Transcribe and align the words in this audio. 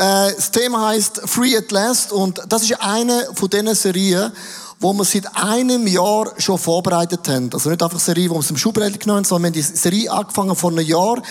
Äh, 0.00 0.32
das 0.34 0.50
Thema 0.50 0.88
heißt 0.88 1.20
Free 1.26 1.54
at 1.54 1.70
Last 1.72 2.10
und 2.10 2.40
das 2.48 2.62
ist 2.62 2.80
eine 2.80 3.28
von 3.34 3.50
diesen 3.50 3.74
Serien, 3.74 4.32
wo 4.82 4.94
wir 4.94 5.04
seit 5.04 5.36
einem 5.36 5.86
Jahr 5.86 6.32
schon 6.38 6.56
vorbereitet 6.56 7.28
haben. 7.28 7.50
Also 7.52 7.68
nicht 7.68 7.82
einfach 7.82 7.98
eine 7.98 8.00
Serie, 8.00 8.24
die 8.24 8.30
wir 8.30 8.36
aus 8.36 8.48
dem 8.48 8.56
Schubladen 8.56 8.98
genommen 8.98 9.18
haben, 9.18 9.24
sondern 9.24 9.54
wir 9.54 9.62
haben 9.62 9.70
die 9.70 9.76
Serie 9.76 10.10
angefangen 10.10 10.56
vor 10.56 10.70
einem 10.70 10.86
Jahr 10.86 11.22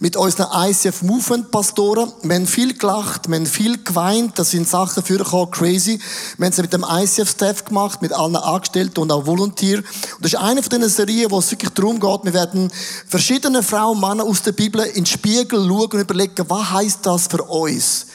mit 0.00 0.16
unseren 0.16 0.48
ICF 0.68 1.02
Movement 1.02 1.52
Pastoren. 1.52 2.12
Wir 2.24 2.34
haben 2.34 2.48
viel 2.48 2.76
gelacht, 2.76 3.28
wir 3.28 3.36
haben 3.36 3.46
viel 3.46 3.82
geweint, 3.82 4.36
da 4.36 4.44
sind 4.44 4.68
Sachen 4.68 5.04
vorgekommen, 5.04 5.52
crazy. 5.52 6.00
Wir 6.36 6.46
haben 6.46 6.52
es 6.52 6.58
mit 6.58 6.72
dem 6.72 6.84
ICF 6.84 7.30
Staff 7.30 7.64
gemacht, 7.64 8.02
mit 8.02 8.12
allen 8.12 8.34
Angestellten 8.34 8.98
und 8.98 9.12
auch 9.12 9.24
Volunteer. 9.24 9.78
Und 9.78 9.86
das 10.24 10.32
ist 10.32 10.40
eine 10.40 10.60
von 10.60 10.70
diesen 10.70 10.88
Serien, 10.88 11.30
wo 11.30 11.38
es 11.38 11.50
wirklich 11.52 11.70
darum 11.70 12.00
geht, 12.00 12.24
wir 12.24 12.34
werden 12.34 12.72
verschiedene 13.06 13.62
Frauen 13.62 13.98
und 13.98 14.00
Männer 14.00 14.24
aus 14.24 14.42
der 14.42 14.50
Bibel 14.50 14.80
in 14.82 15.04
den 15.04 15.06
Spiegel 15.06 15.64
schauen 15.64 15.92
und 15.92 16.00
überlegen, 16.00 16.44
was 16.48 16.70
heißt 16.72 17.06
das 17.06 17.28
für 17.28 17.44
uns? 17.44 18.06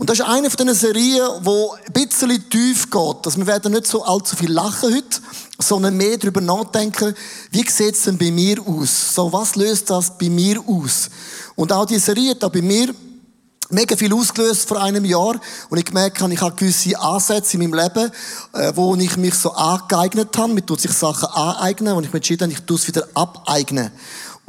Und 0.00 0.08
das 0.08 0.18
ist 0.18 0.24
eine 0.24 0.48
von 0.48 0.56
diesen 0.56 0.74
Serien, 0.74 1.28
wo 1.42 1.74
ein 1.74 1.92
bisschen 1.92 2.48
tief 2.48 2.90
geht. 2.90 3.16
Also 3.26 3.36
wir 3.36 3.46
werden 3.46 3.70
nicht 3.70 3.86
so 3.86 4.02
allzu 4.02 4.34
viel 4.34 4.50
lachen 4.50 4.94
heute, 4.94 5.20
sondern 5.58 5.94
mehr 5.94 6.16
darüber 6.16 6.40
nachdenken, 6.40 7.14
wie 7.50 7.68
sieht 7.68 7.96
es 7.96 8.04
denn 8.04 8.16
bei 8.16 8.30
mir 8.30 8.66
aus? 8.66 9.14
So, 9.14 9.30
was 9.30 9.56
löst 9.56 9.90
das 9.90 10.16
bei 10.16 10.30
mir 10.30 10.58
aus? 10.66 11.10
Und 11.54 11.70
auch 11.70 11.84
diese 11.84 12.00
Serie 12.00 12.30
hat 12.30 12.50
bei 12.50 12.62
mir 12.62 12.94
mega 13.68 13.94
viel 13.94 14.14
ausgelöst 14.14 14.66
vor 14.66 14.82
einem 14.82 15.04
Jahr 15.04 15.38
und 15.68 15.76
ich 15.76 15.84
gemerkt 15.84 16.18
habe, 16.22 16.32
ich 16.32 16.40
habe 16.40 16.56
gewisse 16.56 16.98
Ansätze 16.98 17.58
in 17.58 17.70
meinem 17.70 17.74
Leben, 17.74 18.10
äh, 18.54 18.72
wo 18.74 18.94
ich 18.96 19.18
mich 19.18 19.34
so 19.34 19.52
angeeignet 19.52 20.34
habe. 20.38 20.54
Mir 20.54 20.64
tut 20.64 20.80
sich 20.80 20.92
Sachen 20.92 21.28
aneignen 21.28 21.92
und 21.92 22.06
ich 22.06 22.14
entschieden 22.14 22.50
ich 22.50 22.60
tue 22.60 22.78
es 22.78 22.88
wieder 22.88 23.06
abeignen. 23.12 23.90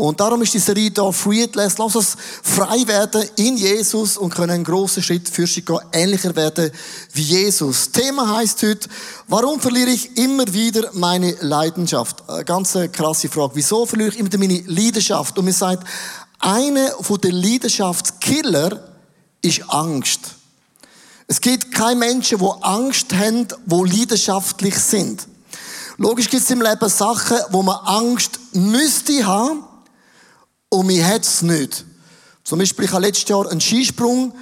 Und 0.02 0.20
darum 0.20 0.42
ist 0.42 0.52
die 0.56 0.58
Serie 0.58 0.90
da 0.90 1.12
Free 1.12 1.44
at 1.44 1.54
Last. 1.54 1.78
Lass 1.78 1.96
uns 1.96 2.18
frei 2.42 2.88
werden 2.88 3.24
in 3.36 3.56
Jesus 3.56 4.18
und 4.18 4.34
können 4.34 4.50
einen 4.50 4.64
grossen 4.64 5.04
Schritt 5.04 5.30
für 5.30 5.46
sich 5.46 5.64
gehen, 5.64 5.78
ähnlicher 5.92 6.36
werden 6.36 6.72
wie 7.14 7.22
Jesus. 7.22 7.92
Thema 7.92 8.38
heißt 8.38 8.64
heute, 8.64 8.90
warum 9.28 9.60
verliere 9.60 9.92
ich 9.92 10.18
immer 10.18 10.52
wieder 10.52 10.90
meine 10.94 11.36
Leidenschaft? 11.42 12.28
Eine 12.28 12.44
ganz 12.46 12.76
krasse 12.92 13.30
Frage. 13.30 13.52
Wieso 13.54 13.86
verliere 13.86 14.10
ich 14.10 14.18
immer 14.18 14.30
meine 14.40 14.64
Leidenschaft? 14.66 15.38
Und 15.38 15.46
mir 15.46 15.54
sagt, 15.54 15.88
eine 16.40 16.96
von 17.00 17.22
den 17.22 17.36
Leidenschaftskiller 17.36 18.96
ist 19.44 19.70
Angst. 19.70 20.22
Es 21.28 21.40
gibt 21.40 21.72
keine 21.72 22.00
Menschen, 22.00 22.40
die 22.40 22.64
Angst 22.64 23.14
haben, 23.14 23.48
die 23.68 23.98
leidenschaftlich 24.00 24.80
sind. 24.80 25.28
Logisch 25.98 26.28
gibt 26.28 26.42
es 26.42 26.50
im 26.50 26.64
Leben 26.64 26.90
Sachen, 26.90 27.38
wo 27.52 27.62
man 27.62 27.78
Angst 27.86 28.40
müsste 28.54 29.24
haben, 29.28 29.66
und 30.72 30.88
mir 30.88 31.06
hat 31.06 31.24
es 31.24 31.42
nicht. 31.42 31.86
Zum 32.44 32.60
Beispiel, 32.60 32.86
ich 32.86 32.92
habe 32.92 33.06
letztes 33.06 33.30
Jahr 33.30 33.50
einen 33.50 33.62
Skisprung 33.62 34.34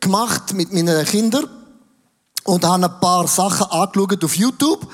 gemacht 0.00 0.52
mit 0.52 0.72
meinen 0.72 1.04
Kindern 1.06 1.48
und 2.44 2.64
habe 2.64 2.84
ein 2.84 3.00
paar 3.00 3.26
Sachen 3.26 3.66
angeschaut 3.70 4.22
auf 4.22 4.36
YouTube 4.36 4.86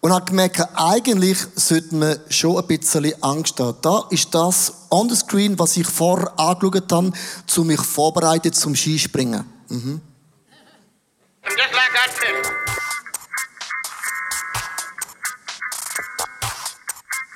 und 0.00 0.12
habe 0.12 0.26
gemerkt, 0.26 0.62
eigentlich 0.74 1.38
sollte 1.56 1.94
man 1.94 2.20
schon 2.28 2.58
ein 2.58 2.66
bisschen 2.66 3.12
Angst 3.22 3.58
haben. 3.58 3.78
Da 3.80 4.06
ist 4.10 4.32
das 4.34 4.72
on 4.90 5.08
the 5.08 5.16
screen, 5.16 5.58
was 5.58 5.76
ich 5.76 5.86
vorher 5.86 6.38
angeschaut 6.38 6.92
habe, 6.92 7.12
zu 7.46 7.64
mich 7.64 7.80
vorbereitet 7.80 8.54
zum 8.54 8.76
Skispringen. 8.76 9.44
Mhm. 9.68 10.00
Just 11.44 11.72
like 11.72 11.94
I 11.94 12.10
said. 12.10 12.52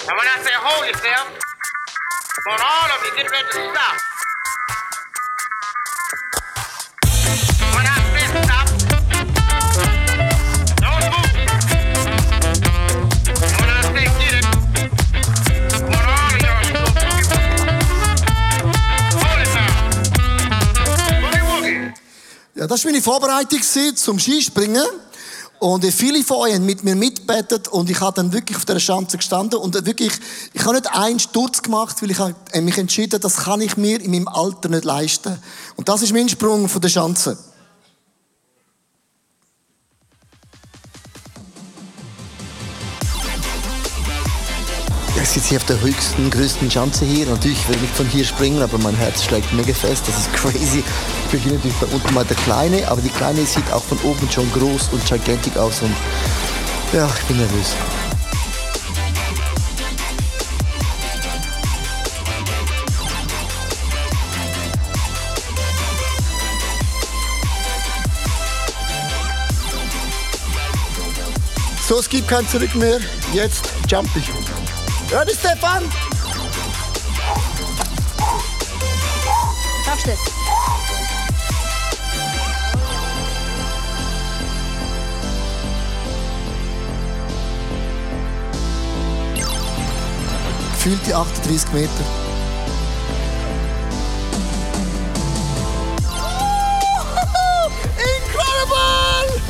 And 0.07 0.19
when 0.19 0.27
I 0.27 0.43
say 0.45 0.55
hold 0.57 0.87
yourself, 0.87 1.50
want 2.47 2.63
all 2.63 2.91
of 2.91 3.05
you 3.05 3.13
get 3.17 3.31
ready 3.31 3.49
to 3.49 3.53
stop. 3.71 3.97
When 7.75 7.87
I 7.87 7.97
say 8.13 8.27
stop, 8.43 8.67
don't 10.81 11.05
move. 11.13 11.33
when 13.61 13.71
I 13.71 13.83
say 13.93 14.07
get 14.21 14.35
it, 14.39 14.47
want 15.83 16.07
all 16.07 16.35
of 16.35 16.41
y'all. 16.41 16.61
Ja, 22.55 22.67
das 22.67 22.85
war 22.85 22.93
meine 22.93 23.03
Vorbereitung 23.03 23.63
zum 23.95 24.19
Skispringen. 24.19 24.85
Und 25.61 25.85
viele 25.85 26.25
von 26.25 26.39
euch 26.39 26.55
haben 26.55 26.65
mit 26.65 26.85
mir 26.85 26.97
mitbettet 26.97 27.69
und 27.69 27.91
ich 27.91 28.01
habe 28.01 28.17
dann 28.17 28.33
wirklich 28.33 28.57
auf 28.57 28.65
der 28.65 28.81
Schanze 28.81 29.19
gestanden 29.19 29.59
und 29.59 29.75
wirklich, 29.85 30.11
ich 30.55 30.65
habe 30.65 30.77
nicht 30.77 30.91
einen 30.91 31.21
Sturz 31.21 31.61
gemacht, 31.61 32.01
weil 32.01 32.11
ich 32.11 32.19
habe 32.19 32.35
mich 32.63 32.79
entschieden, 32.79 33.21
das 33.21 33.37
kann 33.37 33.61
ich 33.61 33.77
mir 33.77 34.01
in 34.01 34.11
meinem 34.11 34.27
Alter 34.27 34.71
nicht 34.71 34.87
leisten. 34.87 35.39
Und 35.77 35.87
das 35.91 36.01
ist 36.01 36.15
mein 36.15 36.31
Sprung 36.31 36.67
von 36.67 36.81
der 36.81 36.89
Schanze. 36.89 37.37
Ich 45.23 45.29
sitze 45.29 45.49
hier 45.51 45.59
auf 45.59 45.67
der 45.67 45.81
höchsten, 45.83 46.31
größten 46.31 46.71
Schanze 46.71 47.05
hier. 47.05 47.27
Natürlich 47.27 47.69
will 47.69 47.79
ich 47.85 47.91
von 47.91 48.09
hier 48.09 48.25
springen, 48.25 48.63
aber 48.63 48.79
mein 48.79 48.95
Herz 48.95 49.25
schlägt 49.25 49.53
mega 49.53 49.75
fest. 49.75 50.05
Das 50.09 50.19
ist 50.19 50.33
crazy. 50.33 50.83
Hier 51.31 51.53
natürlich 51.53 51.77
da 51.81 51.87
unten 51.93 52.13
mal 52.13 52.25
der 52.25 52.37
Kleine, 52.37 52.87
aber 52.89 53.01
die 53.01 53.09
Kleine 53.09 53.47
sieht 53.47 53.73
auch 53.73 53.85
von 53.85 53.99
oben 54.03 54.29
schon 54.31 54.51
groß 54.53 54.89
und 54.91 55.05
gigantic 55.07 55.57
aus. 55.57 55.81
Und 55.81 55.95
ja, 56.93 57.07
ich 57.07 57.25
bin 57.27 57.37
nervös. 57.37 57.77
So, 71.89 72.01
es 72.01 72.09
gibt 72.09 72.29
kein 72.29 72.47
Zurück 72.49 72.75
mehr. 72.75 72.99
Jetzt 73.33 73.69
jump 73.89 74.09
ich. 74.17 74.29
Hör 75.11 75.25
dich, 75.25 75.39
Stefan! 75.39 75.85
Schaffst 79.85 80.07
du 80.07 80.11
es? 80.11 80.40
Gefühlt 90.83 91.07
die 91.07 91.13
38 91.13 91.73
Meter. 91.75 91.91
Incredible! 97.99 99.43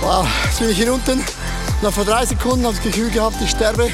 Wow, 0.00 0.26
jetzt 0.44 0.60
bin 0.60 0.70
ich 0.70 0.78
hier 0.78 0.94
unten. 0.94 1.22
Nach 1.82 1.92
vor 1.92 2.06
drei 2.06 2.24
Sekunden 2.24 2.64
habe 2.64 2.74
ich 2.74 2.80
das 2.80 2.90
Gefühl 2.90 3.10
gehabt, 3.10 3.36
ich 3.42 3.50
sterbe. 3.50 3.90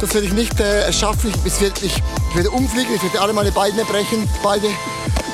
Das 0.00 0.14
werde 0.14 0.28
ich 0.28 0.32
nicht 0.32 0.58
äh, 0.60 0.90
schaffen. 0.94 1.30
Ich, 1.44 1.60
werde, 1.60 1.84
ich, 1.84 2.02
ich 2.30 2.34
werde 2.34 2.50
umfliegen, 2.52 2.94
ich 2.94 3.02
werde 3.02 3.20
alle 3.20 3.34
meine 3.34 3.52
Beine 3.52 3.84
brechen, 3.84 4.26
beide. 4.42 4.68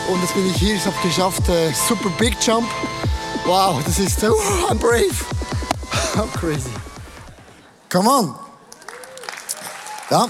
Und 0.08 0.20
jetzt 0.22 0.34
bin 0.34 0.44
ich 0.50 0.56
hier, 0.56 0.74
ich 0.74 0.84
habe 0.84 0.96
es 0.96 1.02
geschafft. 1.08 1.48
Äh, 1.48 1.72
super 1.88 2.10
Big 2.18 2.36
Jump. 2.44 2.68
Wow, 3.46 3.80
das 3.84 4.00
ist, 4.00 4.24
uh, 4.24 4.26
I'm 4.68 4.80
brave. 4.80 5.24
I'm 6.16 6.32
crazy. 6.32 6.68
Come 7.88 8.08
on. 8.08 8.41
Ja. 10.12 10.28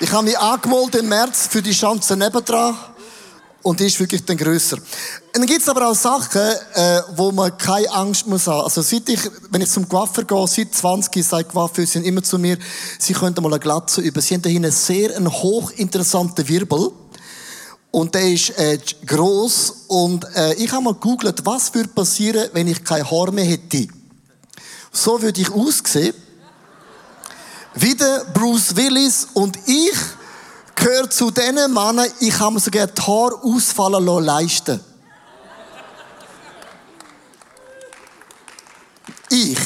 Ich 0.00 0.10
habe 0.10 0.24
mich 0.24 0.36
angemeldet 0.36 1.02
im 1.02 1.08
März 1.08 1.46
für 1.46 1.62
die 1.62 1.70
Chance 1.70 2.16
nebendran. 2.16 2.76
Und 3.62 3.78
die 3.78 3.86
ist 3.86 4.00
wirklich 4.00 4.24
dann 4.24 4.36
grösser. 4.36 4.76
Und 4.76 5.36
dann 5.36 5.46
gibt's 5.46 5.68
aber 5.68 5.88
auch 5.88 5.94
Sachen, 5.94 6.40
äh, 6.74 7.00
wo 7.14 7.30
man 7.30 7.56
keine 7.56 7.88
Angst 7.92 8.26
muss 8.26 8.48
haben. 8.48 8.62
Also 8.62 8.82
seit 8.82 9.08
ich, 9.08 9.20
wenn 9.50 9.60
ich 9.60 9.70
zum 9.70 9.88
Coiffeur 9.88 10.24
gehe, 10.24 10.48
seit 10.48 10.74
20 10.74 11.24
sagt 11.24 11.52
Coiffeur, 11.52 11.86
sind 11.86 12.04
immer 12.04 12.24
zu 12.24 12.40
mir, 12.40 12.58
sie 12.98 13.12
könnten 13.12 13.40
mal 13.40 13.52
eine 13.52 13.60
Glatze 13.60 14.00
über. 14.00 14.20
Sie 14.20 14.34
haben 14.34 14.42
da 14.42 14.48
hinten 14.50 14.72
sehr 14.72 15.16
einen 15.16 15.30
hochinteressanten 15.30 16.48
Wirbel. 16.48 16.90
Und 17.92 18.16
der 18.16 18.32
ist 18.32 18.58
äh, 18.58 18.80
gross. 19.06 19.84
Und 19.86 20.26
äh, 20.34 20.54
ich 20.54 20.72
habe 20.72 20.82
mal 20.82 20.94
gegoogelt, 20.94 21.46
was 21.46 21.72
würde 21.72 21.90
passieren, 21.90 22.48
wenn 22.52 22.66
ich 22.66 22.82
kein 22.82 23.08
Haar 23.08 23.30
mehr 23.30 23.44
hätte. 23.44 23.86
So 24.90 25.22
würde 25.22 25.40
ich 25.40 25.52
aussehen. 25.52 26.14
Wieder 27.74 28.24
Bruce 28.26 28.74
Willis 28.74 29.28
und 29.34 29.56
ich 29.66 29.96
gehört 30.74 31.12
zu 31.12 31.30
den 31.30 31.54
Männern, 31.54 32.06
ich 32.20 32.36
kann 32.36 32.54
mir 32.54 32.60
sogar 32.60 32.86
die 32.86 33.02
Haare 33.02 33.42
ausfallen 33.42 34.04
lassen, 34.04 34.24
leisten. 34.24 34.80
Ich. 39.28 39.58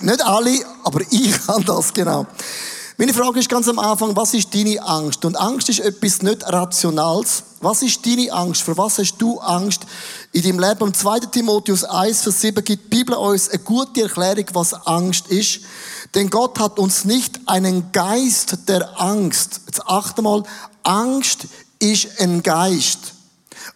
Nicht 0.00 0.22
alle, 0.22 0.64
aber 0.82 1.00
ich 1.10 1.32
kann 1.46 1.64
das 1.64 1.92
genau. 1.92 2.26
Meine 2.96 3.12
Frage 3.12 3.40
ist 3.40 3.48
ganz 3.48 3.68
am 3.68 3.80
Anfang, 3.80 4.14
was 4.14 4.34
ist 4.34 4.54
deine 4.54 4.80
Angst? 4.80 5.24
Und 5.24 5.34
Angst 5.34 5.68
ist 5.68 5.80
etwas 5.80 6.22
nicht 6.22 6.44
Rationales. 6.44 7.42
Was 7.60 7.82
ist 7.82 8.06
deine 8.06 8.32
Angst? 8.32 8.62
Für 8.62 8.78
was 8.78 8.98
hast 8.98 9.16
du 9.16 9.40
Angst 9.40 9.80
in 10.30 10.42
deinem 10.42 10.60
Leben? 10.60 10.86
Im 10.86 10.94
2. 10.94 11.18
Timotheus 11.32 11.82
1, 11.82 12.22
Vers 12.22 12.40
7 12.40 12.64
gibt 12.64 12.84
die 12.84 12.96
Bibel 12.96 13.16
uns 13.16 13.48
eine 13.48 13.58
gute 13.58 14.02
Erklärung, 14.02 14.44
was 14.52 14.74
Angst 14.86 15.26
ist. 15.26 15.62
Denn 16.14 16.30
Gott 16.30 16.60
hat 16.60 16.78
uns 16.78 17.04
nicht 17.04 17.40
einen 17.46 17.90
Geist 17.90 18.58
der 18.68 19.00
Angst. 19.00 19.62
Jetzt 19.66 19.84
achte 19.86 20.22
mal, 20.22 20.44
Angst 20.84 21.48
ist 21.80 22.20
ein 22.20 22.44
Geist. 22.44 23.14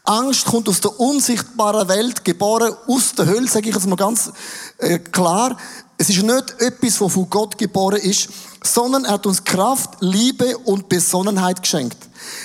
Angst 0.05 0.45
kommt 0.45 0.69
aus 0.69 0.81
der 0.81 1.01
unsichtbaren 1.01 1.89
Welt, 1.89 2.25
geboren 2.25 2.73
aus 2.87 3.15
der 3.17 3.27
Hölle, 3.27 3.49
sage 3.49 3.69
ich 3.69 3.75
jetzt 3.75 3.89
mal 3.89 3.97
ganz 3.97 4.31
äh, 4.79 5.01
klar. 5.01 5.57
Es 5.97 6.09
ist 6.09 6.23
nicht 6.23 6.61
etwas, 6.61 7.01
was 7.01 7.13
von 7.13 7.29
Gott 7.29 7.59
geboren 7.59 8.01
ist, 8.01 8.29
sondern 8.63 9.05
er 9.05 9.13
hat 9.13 9.27
uns 9.27 9.45
Kraft, 9.45 9.91
Liebe 10.01 10.57
und 10.59 10.89
Besonnenheit 10.89 11.63
geschenkt. 11.63 11.97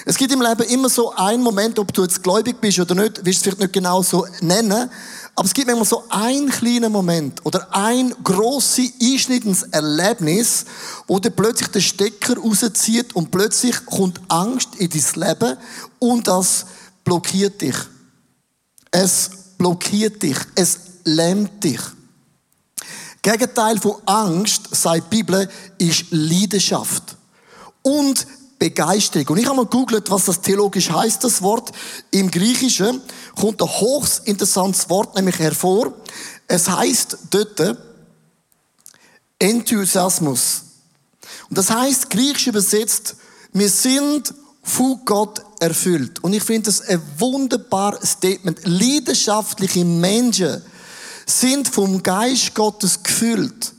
Es 0.05 0.17
gibt 0.17 0.31
im 0.31 0.41
Leben 0.41 0.63
immer 0.63 0.89
so 0.89 1.13
einen 1.13 1.43
Moment, 1.43 1.79
ob 1.79 1.93
du 1.93 2.03
jetzt 2.03 2.21
gläubig 2.21 2.61
bist 2.61 2.79
oder 2.79 2.95
nicht, 2.95 3.25
wirst 3.25 3.25
du 3.25 3.29
es 3.29 3.37
vielleicht 3.39 3.59
nicht 3.59 3.73
genau 3.73 4.01
so 4.01 4.25
nennen, 4.41 4.89
aber 5.35 5.45
es 5.47 5.53
gibt 5.53 5.67
manchmal 5.67 5.87
so 5.87 6.03
einen 6.09 6.49
kleinen 6.49 6.91
Moment 6.91 7.43
oder 7.43 7.67
ein 7.75 8.13
grosses, 8.23 8.93
einschneidendes 9.01 9.63
Erlebnis, 9.63 10.65
wo 11.07 11.19
dir 11.19 11.31
plötzlich 11.31 11.69
der 11.69 11.79
Stecker 11.79 12.37
rauszieht 12.37 13.15
und 13.15 13.31
plötzlich 13.31 13.83
kommt 13.85 14.21
Angst 14.27 14.75
in 14.77 14.89
dein 14.89 15.27
Leben 15.27 15.57
und 15.97 16.27
das 16.27 16.65
blockiert 17.03 17.61
dich. 17.61 17.75
Es 18.91 19.31
blockiert 19.57 20.21
dich. 20.21 20.37
Es 20.55 20.77
lähmt 21.03 21.63
dich. 21.63 21.79
Gegenteil 23.23 23.79
von 23.79 23.95
Angst, 24.05 24.75
sagt 24.75 25.11
die 25.11 25.17
Bibel, 25.17 25.49
ist 25.79 26.05
Leidenschaft. 26.11 27.15
Und 27.81 28.27
Begeisterung. 28.59 29.27
Und 29.27 29.39
ich 29.39 29.45
habe 29.45 29.57
mal 29.57 29.63
gegoogelt, 29.63 30.09
was 30.09 30.25
das 30.25 30.39
theologisch 30.39 30.89
heißt, 30.89 31.21
das 31.23 31.41
Wort. 31.41 31.73
Im 32.11 32.31
Griechischen 32.31 33.01
kommt 33.35 33.61
ein 33.61 33.67
hochst 33.67 34.25
interessantes 34.25 34.89
Wort 34.89 35.15
nämlich 35.15 35.37
hervor. 35.37 35.93
Es 36.47 36.69
heißt 36.69 37.17
dort 37.29 37.77
Enthusiasmus. 39.37 40.61
Und 41.49 41.57
das 41.57 41.69
heißt, 41.69 42.09
griechisch 42.09 42.47
übersetzt, 42.47 43.15
wir 43.51 43.69
sind 43.69 44.33
von 44.61 45.01
Gott 45.03 45.41
erfüllt. 45.59 46.23
Und 46.23 46.31
ich 46.31 46.43
finde 46.43 46.67
das 46.67 46.81
ein 46.81 47.01
wunderbares 47.17 48.11
Statement. 48.11 48.61
Leidenschaftliche 48.63 49.83
Menschen 49.83 50.61
sind 51.25 51.67
vom 51.67 52.03
Geist 52.03 52.53
Gottes 52.55 53.01
gefüllt. 53.01 53.73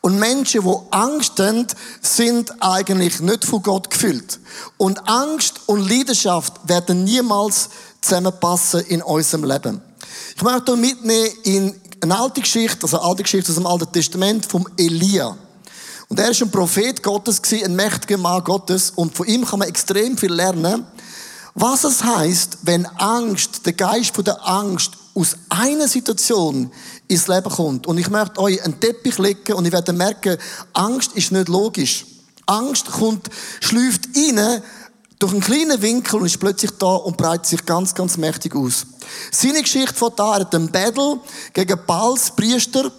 Und 0.00 0.18
Menschen, 0.18 0.62
die 0.62 0.76
Angst 0.90 1.38
haben, 1.38 1.66
sind 2.02 2.62
eigentlich 2.62 3.20
nicht 3.20 3.44
von 3.44 3.62
Gott 3.62 3.90
gefüllt. 3.90 4.38
Und 4.76 5.08
Angst 5.08 5.62
und 5.66 5.88
Leidenschaft 5.88 6.52
werden 6.68 7.04
niemals 7.04 7.70
zusammenpassen 8.02 8.80
in 8.86 9.02
unserem 9.02 9.44
Leben. 9.44 9.80
Ich 10.36 10.42
möchte 10.42 10.72
euch 10.72 10.78
mitnehmen 10.78 11.30
in 11.44 11.80
eine 12.02 12.18
alte 12.18 12.42
Geschichte, 12.42 12.82
also 12.82 12.98
eine 12.98 13.08
alte 13.08 13.22
Geschichte 13.22 13.50
aus 13.50 13.56
dem 13.56 13.66
Alten 13.66 13.92
Testament 13.92 14.44
vom 14.44 14.68
Elia. 14.76 15.36
Und 16.08 16.20
er 16.20 16.30
ist 16.30 16.42
ein 16.42 16.50
Prophet 16.50 17.02
Gottes 17.02 17.40
ein 17.50 17.74
mächtiger 17.74 18.18
Mann 18.18 18.44
Gottes 18.44 18.90
und 18.90 19.16
von 19.16 19.26
ihm 19.26 19.46
kann 19.46 19.60
man 19.60 19.68
extrem 19.68 20.18
viel 20.18 20.32
lernen. 20.32 20.86
Was 21.54 21.84
es 21.84 22.04
heißt, 22.04 22.58
wenn 22.62 22.84
Angst, 22.84 23.64
der 23.64 23.72
Geist 23.72 24.14
von 24.14 24.24
der 24.24 24.46
Angst 24.46 24.92
aus 25.14 25.36
einer 25.48 25.88
Situation 25.88 26.70
ins 27.08 27.28
Leben 27.28 27.50
kommt. 27.50 27.86
Und 27.86 27.98
ich 27.98 28.10
möchte 28.10 28.40
euch 28.40 28.62
einen 28.64 28.80
Teppich 28.80 29.18
legen 29.18 29.54
und 29.54 29.64
ich 29.64 29.72
werde 29.72 29.92
merken, 29.92 30.38
Angst 30.72 31.12
ist 31.14 31.32
nicht 31.32 31.48
logisch. 31.48 32.06
Angst 32.46 32.86
kommt, 32.90 33.30
schläft 33.60 34.08
rein 34.16 34.62
durch 35.18 35.32
einen 35.32 35.40
kleinen 35.40 35.80
Winkel 35.80 36.20
und 36.20 36.26
ist 36.26 36.40
plötzlich 36.40 36.72
da 36.72 36.86
und 36.96 37.16
breitet 37.16 37.46
sich 37.46 37.64
ganz, 37.64 37.94
ganz 37.94 38.16
mächtig 38.16 38.54
aus. 38.54 38.86
Seine 39.30 39.62
Geschichte 39.62 39.94
von 39.94 40.12
da, 40.16 40.38
er 40.38 40.52
einen 40.52 40.70
Battle 40.70 41.20
gegen 41.52 41.78
Baals 41.86 42.30
Priester. 42.32 42.90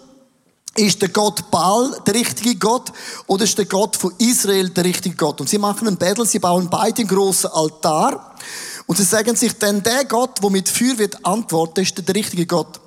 Ist 0.76 1.00
der 1.00 1.08
Gott 1.08 1.50
Baal 1.50 2.02
der 2.06 2.14
richtige 2.14 2.56
Gott 2.56 2.92
oder 3.26 3.44
ist 3.44 3.56
der 3.56 3.64
Gott 3.64 3.96
von 3.96 4.12
Israel 4.18 4.68
der 4.68 4.84
richtige 4.84 5.16
Gott? 5.16 5.40
Und 5.40 5.48
sie 5.48 5.56
machen 5.56 5.88
einen 5.88 5.96
Battle, 5.96 6.26
sie 6.26 6.38
bauen 6.38 6.68
beide 6.68 7.00
einen 7.00 7.08
grossen 7.08 7.50
Altar 7.50 8.34
und 8.86 8.96
sie 8.96 9.04
sagen 9.04 9.34
sich, 9.36 9.52
denn 9.54 9.82
der 9.82 10.04
Gott, 10.04 10.42
der 10.42 10.50
mit 10.50 10.68
Feuer 10.68 10.98
wird 10.98 11.24
antworten, 11.24 11.80
ist 11.80 12.06
der 12.06 12.14
richtige 12.14 12.46
Gott. 12.46 12.80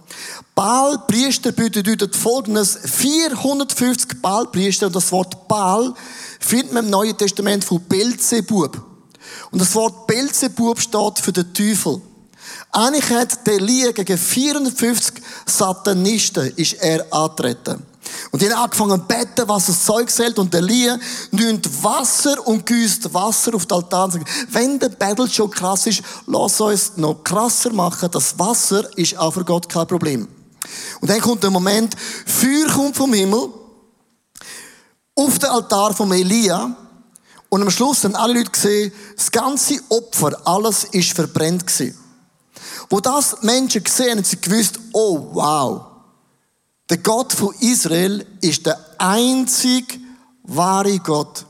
Baal, 0.55 1.03
Priester 1.07 1.51
bedeutet 1.51 2.15
folgendes, 2.15 2.79
450 2.83 4.21
Baal-Priester, 4.21 4.87
und 4.87 4.95
das 4.95 5.11
Wort 5.11 5.47
Baal 5.47 5.93
findet 6.39 6.73
man 6.73 6.85
im 6.85 6.91
Neuen 6.91 7.17
Testament 7.17 7.63
von 7.63 7.81
Belzebub. 7.81 8.81
Und 9.51 9.61
das 9.61 9.73
Wort 9.75 10.07
Belzebub 10.07 10.79
steht 10.79 11.19
für 11.19 11.31
den 11.31 11.53
Teufel. 11.53 12.01
Eigentlich 12.71 13.09
hat 13.09 13.45
der 13.47 13.55
Elia 13.55 13.91
gegen 13.91 14.17
450 14.17 15.21
Satanisten 15.45 16.51
ist 16.55 16.73
er 16.73 17.05
antreten. 17.13 17.83
Und 18.31 18.41
die 18.41 18.49
haben 18.49 18.63
angefangen 18.63 18.99
zu 18.99 19.07
beten, 19.07 19.47
was 19.47 19.67
das 19.67 19.85
Zeug 19.85 20.09
hält. 20.17 20.37
Und 20.39 20.53
der 20.53 20.61
Elia 20.61 20.99
nimmt 21.31 21.83
Wasser 21.83 22.45
und 22.47 22.65
gießt 22.65 23.13
Wasser 23.13 23.55
auf 23.55 23.65
den 23.65 23.77
Altar 23.77 24.05
und 24.05 24.11
sagt, 24.11 24.29
wenn 24.51 24.79
der 24.79 24.89
Battle 24.89 25.29
schon 25.29 25.49
krass 25.49 25.87
ist, 25.87 26.01
lass 26.27 26.61
uns 26.61 26.97
noch 26.97 27.23
krasser 27.23 27.73
machen. 27.73 28.09
Das 28.11 28.37
Wasser 28.37 28.85
ist 28.97 29.17
auch 29.17 29.33
für 29.33 29.43
Gott 29.43 29.67
kein 29.67 29.87
Problem. 29.87 30.27
Und 31.01 31.09
dann 31.09 31.21
kommt 31.21 31.43
der 31.43 31.51
Moment, 31.51 31.95
Feuer 32.25 32.67
kommt 32.73 32.95
vom 32.95 33.13
Himmel 33.13 33.49
auf 35.15 35.39
den 35.39 35.49
Altar 35.49 35.93
von 35.93 36.11
Elia. 36.11 36.75
Und 37.49 37.61
am 37.63 37.71
Schluss 37.71 38.03
haben 38.03 38.15
alle 38.15 38.33
Leute 38.33 38.51
gesehen, 38.51 38.91
das 39.15 39.31
ganze 39.31 39.79
Opfer, 39.89 40.39
alles 40.45 40.83
ist 40.91 41.13
verbrennt 41.13 41.65
gewesen. 41.65 41.97
Wo 42.89 42.99
das 42.99 43.41
Menschen 43.41 43.83
gesehen 43.83 44.17
haben, 44.17 44.23
sie 44.23 44.39
gewusst, 44.39 44.79
oh 44.93 45.29
wow, 45.33 45.88
der 46.89 46.97
Gott 46.97 47.33
von 47.33 47.53
Israel 47.59 48.25
ist 48.41 48.65
der 48.65 48.79
einzig 48.97 49.99
wahre 50.43 50.97
Gott. 50.99 51.45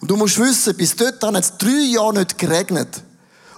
Und 0.00 0.10
du 0.10 0.16
musst 0.16 0.38
wissen, 0.38 0.76
bis 0.76 0.94
dort 0.96 1.22
hat 1.22 1.34
es 1.34 1.56
drei 1.58 1.90
Jahre 1.90 2.14
nicht 2.14 2.38
geregnet. 2.38 3.02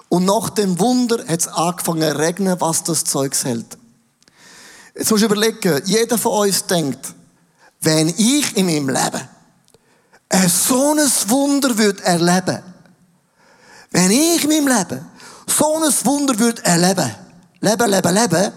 Und 0.09 0.25
nach 0.25 0.49
dem 0.49 0.79
Wunder 0.79 1.19
hat 1.27 1.39
es 1.39 1.47
angefangen 1.47 2.11
zu 2.11 2.17
regnen, 2.17 2.59
was 2.59 2.83
das 2.83 3.03
Zeug 3.03 3.35
hält. 3.43 3.77
Jetzt 4.95 5.11
musst 5.11 5.21
du 5.21 5.27
überlegen, 5.27 5.81
jeder 5.85 6.17
von 6.17 6.47
uns 6.47 6.65
denkt, 6.65 7.13
wenn 7.81 8.09
ich 8.09 8.57
in 8.57 8.65
meinem 8.65 8.89
Leben 8.89 9.27
ein 10.29 10.49
so 10.49 10.93
ein 10.93 11.29
Wunder 11.29 11.77
würde 11.77 12.03
erleben, 12.03 12.63
wenn 13.91 14.11
ich 14.11 14.43
in 14.43 14.49
meinem 14.49 14.77
Leben 14.77 15.05
so 15.47 15.75
ein 15.75 15.93
Wunder 16.05 16.37
würde 16.39 16.63
erleben, 16.65 17.13
leben, 17.61 17.89
leben, 17.89 18.13
leben, 18.13 18.53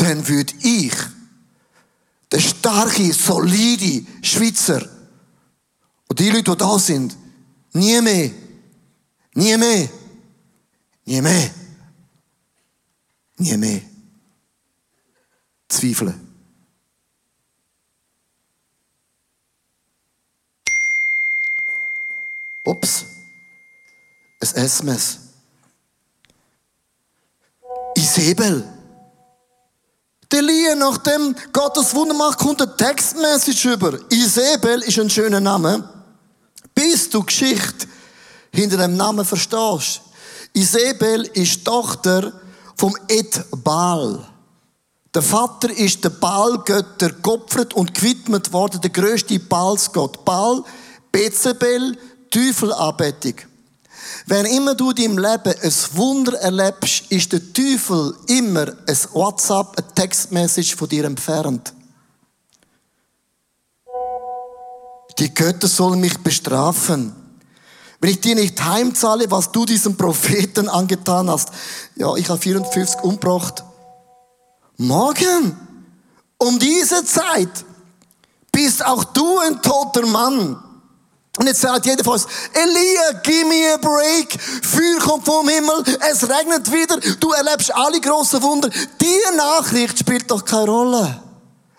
dann 0.00 0.26
würde 0.26 0.54
ich, 0.62 0.94
der 2.32 2.40
starke, 2.40 3.12
solide 3.12 4.06
Schweizer, 4.22 4.88
und 6.08 6.18
die 6.18 6.30
Leute, 6.30 6.50
die 6.50 6.56
da 6.56 6.78
sind, 6.78 7.16
nie 7.72 8.00
mehr, 8.00 8.30
nie 9.34 9.56
mehr, 9.56 9.88
nie 11.04 11.20
mehr, 11.20 11.50
nie 13.36 13.56
mehr 13.56 13.82
zweifeln. 15.68 16.28
Ups, 22.64 23.04
ein 24.40 24.48
SMS. 24.48 25.18
Isabel. 27.96 28.79
Der 30.32 30.42
Lie, 30.42 30.76
nachdem 30.76 31.34
Gott 31.52 31.76
das 31.76 31.92
Wunder 31.94 32.14
macht, 32.14 32.38
kommt 32.38 32.62
eine 32.62 32.76
Textmessage 32.76 33.72
über. 33.72 33.98
Isabel 34.10 34.80
ist 34.82 34.98
ein 34.98 35.10
schöner 35.10 35.40
Name. 35.40 35.88
Bis 36.72 37.10
du 37.10 37.24
Geschichte 37.24 37.88
hinter 38.52 38.76
dem 38.76 38.96
Namen 38.96 39.24
verstehst. 39.24 40.02
Isabel 40.52 41.22
ist 41.34 41.64
Tochter 41.64 42.32
vom 42.76 42.96
Edbal. 43.08 44.24
Der 45.12 45.22
Vater 45.22 45.70
ist 45.76 46.04
der 46.04 46.10
Baalgötter 46.10 47.10
geopfert 47.10 47.74
und 47.74 47.92
gewidmet 47.92 48.52
worden, 48.52 48.80
der 48.80 48.90
größte 48.90 49.40
Baalsgott. 49.40 50.24
Baal, 50.24 50.62
Bezebel, 51.10 51.98
Teufelanbetung. 52.30 53.34
Wenn 54.26 54.46
immer 54.46 54.74
du 54.74 54.90
in 54.90 54.96
deinem 54.96 55.18
Leben 55.18 55.54
ein 55.62 55.74
Wunder 55.92 56.38
erlebst, 56.38 57.04
ist 57.10 57.32
der 57.32 57.52
Teufel 57.52 58.14
immer 58.26 58.66
ein 58.86 58.98
WhatsApp, 59.12 59.76
eine 59.76 59.94
Textmessage 59.94 60.76
von 60.76 60.88
dir 60.88 61.04
entfernt. 61.04 61.72
Die 65.18 65.32
Götter 65.34 65.68
sollen 65.68 66.00
mich 66.00 66.18
bestrafen. 66.18 67.14
Wenn 68.00 68.10
ich 68.10 68.20
dir 68.20 68.34
nicht 68.34 68.62
heimzahle, 68.64 69.30
was 69.30 69.52
du 69.52 69.66
diesem 69.66 69.96
Propheten 69.96 70.68
angetan 70.68 71.28
hast. 71.28 71.50
Ja, 71.96 72.14
ich 72.16 72.28
habe 72.30 72.40
54 72.40 73.02
umgebracht. 73.02 73.62
Morgen, 74.78 75.58
um 76.38 76.58
diese 76.58 77.04
Zeit, 77.04 77.50
bist 78.50 78.84
auch 78.84 79.04
du 79.04 79.38
ein 79.40 79.60
toter 79.60 80.06
Mann. 80.06 80.62
Und 81.38 81.46
jetzt 81.46 81.60
sagt 81.60 81.86
jeder 81.86 82.02
von 82.02 82.14
uns, 82.14 82.26
Elia, 82.52 83.20
give 83.22 83.44
me 83.46 83.72
a 83.72 83.76
break. 83.76 84.40
Feuer 84.40 84.98
kommt 84.98 85.24
vom 85.24 85.48
Himmel, 85.48 85.84
es 86.10 86.28
regnet 86.28 86.70
wieder, 86.70 86.98
du 87.18 87.30
erlebst 87.30 87.74
alle 87.74 88.00
grossen 88.00 88.42
Wunder. 88.42 88.68
Die 89.00 89.36
Nachricht 89.36 89.98
spielt 89.98 90.30
doch 90.30 90.44
keine 90.44 90.66
Rolle. 90.66 91.22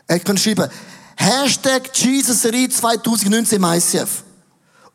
Ich 0.08 0.24
kann 0.24 0.38
schreiben, 0.38 0.70
Hashtag 1.16 1.96
Jesus 1.96 2.42
2019 2.42 3.58
im 3.58 3.64
ICF. 3.64 4.24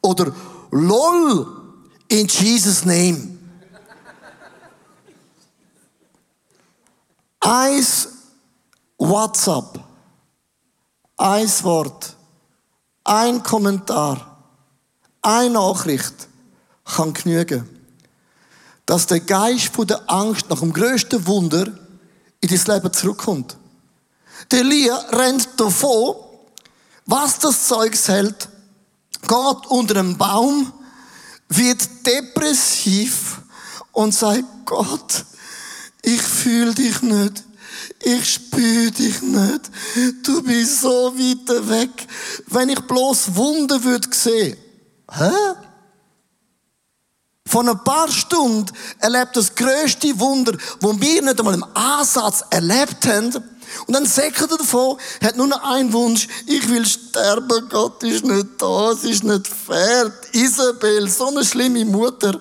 Oder 0.01 0.33
LOL 0.71 1.47
in 2.09 2.27
Jesus 2.27 2.85
Name. 2.85 3.37
Eins 7.41 8.09
WhatsApp, 8.99 9.79
ein 11.17 11.49
Wort, 11.63 12.17
ein 13.05 13.43
Kommentar, 13.43 14.36
eine 15.27 15.55
Nachricht 15.55 16.15
kann 16.85 17.13
genügen, 17.13 17.69
dass 18.87 19.07
der 19.07 19.21
Geist 19.21 19.75
von 19.75 19.87
der 19.87 20.09
Angst 20.09 20.49
nach 20.49 20.61
dem 20.61 20.73
größten 20.73 21.27
Wunder 21.27 21.67
in 22.41 22.49
dein 22.49 22.75
Leben 22.77 22.93
zurückkommt. 22.93 23.57
Der 24.53 24.61
Elia 24.61 24.97
rennt 25.11 25.49
davon, 25.57 26.15
was 27.07 27.41
das 27.41 27.67
Zeug 27.67 27.97
hält, 28.07 28.49
geht 29.23 29.67
unter 29.69 29.97
einem 29.99 30.17
Baum, 30.17 30.73
wird 31.49 32.07
depressiv 32.07 33.41
und 33.93 34.15
sagt, 34.15 34.45
Gott, 34.65 35.25
ich 36.03 36.23
fühle 36.23 36.75
dich 36.75 37.03
nicht. 37.03 37.43
Ich 38.03 38.35
spüre 38.35 38.93
dich 38.93 39.23
nicht. 39.23 39.71
Du 40.23 40.43
bist 40.43 40.83
so 40.83 41.13
weit 41.17 41.69
weg. 41.69 42.07
Wenn 42.47 42.69
ich 42.69 42.81
bloß 42.81 43.35
Wunder 43.35 43.83
würde 43.83 44.09
sehen. 44.13 44.57
Hä? 45.11 45.31
Von 47.47 47.69
ein 47.69 47.85
paar 47.85 48.11
Stunden 48.11 48.73
erlebt 48.99 49.37
das 49.37 49.55
größte 49.55 50.19
Wunder, 50.19 50.59
wo 50.81 51.01
wir 51.01 51.23
nicht 51.23 51.39
einmal 51.39 51.55
im 51.55 51.65
Ansatz 51.75 52.45
erlebt 52.51 53.07
haben. 53.07 53.33
Und 53.87 53.95
dann 53.95 54.05
sagt 54.05 54.41
er 54.41 54.49
davon, 54.49 54.99
hat 55.23 55.37
nur 55.37 55.47
noch 55.47 55.63
einen 55.63 55.93
Wunsch. 55.93 56.27
Ich 56.47 56.69
will 56.69 56.85
sterben, 56.85 57.69
Gott 57.69 58.03
ist 58.03 58.25
nicht 58.25 58.47
da, 58.59 58.91
es 58.91 59.05
ist 59.05 59.23
nicht 59.23 59.47
fair. 59.47 60.13
Isabel, 60.33 61.09
so 61.09 61.29
eine 61.29 61.45
schlimme 61.45 61.85
Mutter. 61.85 62.39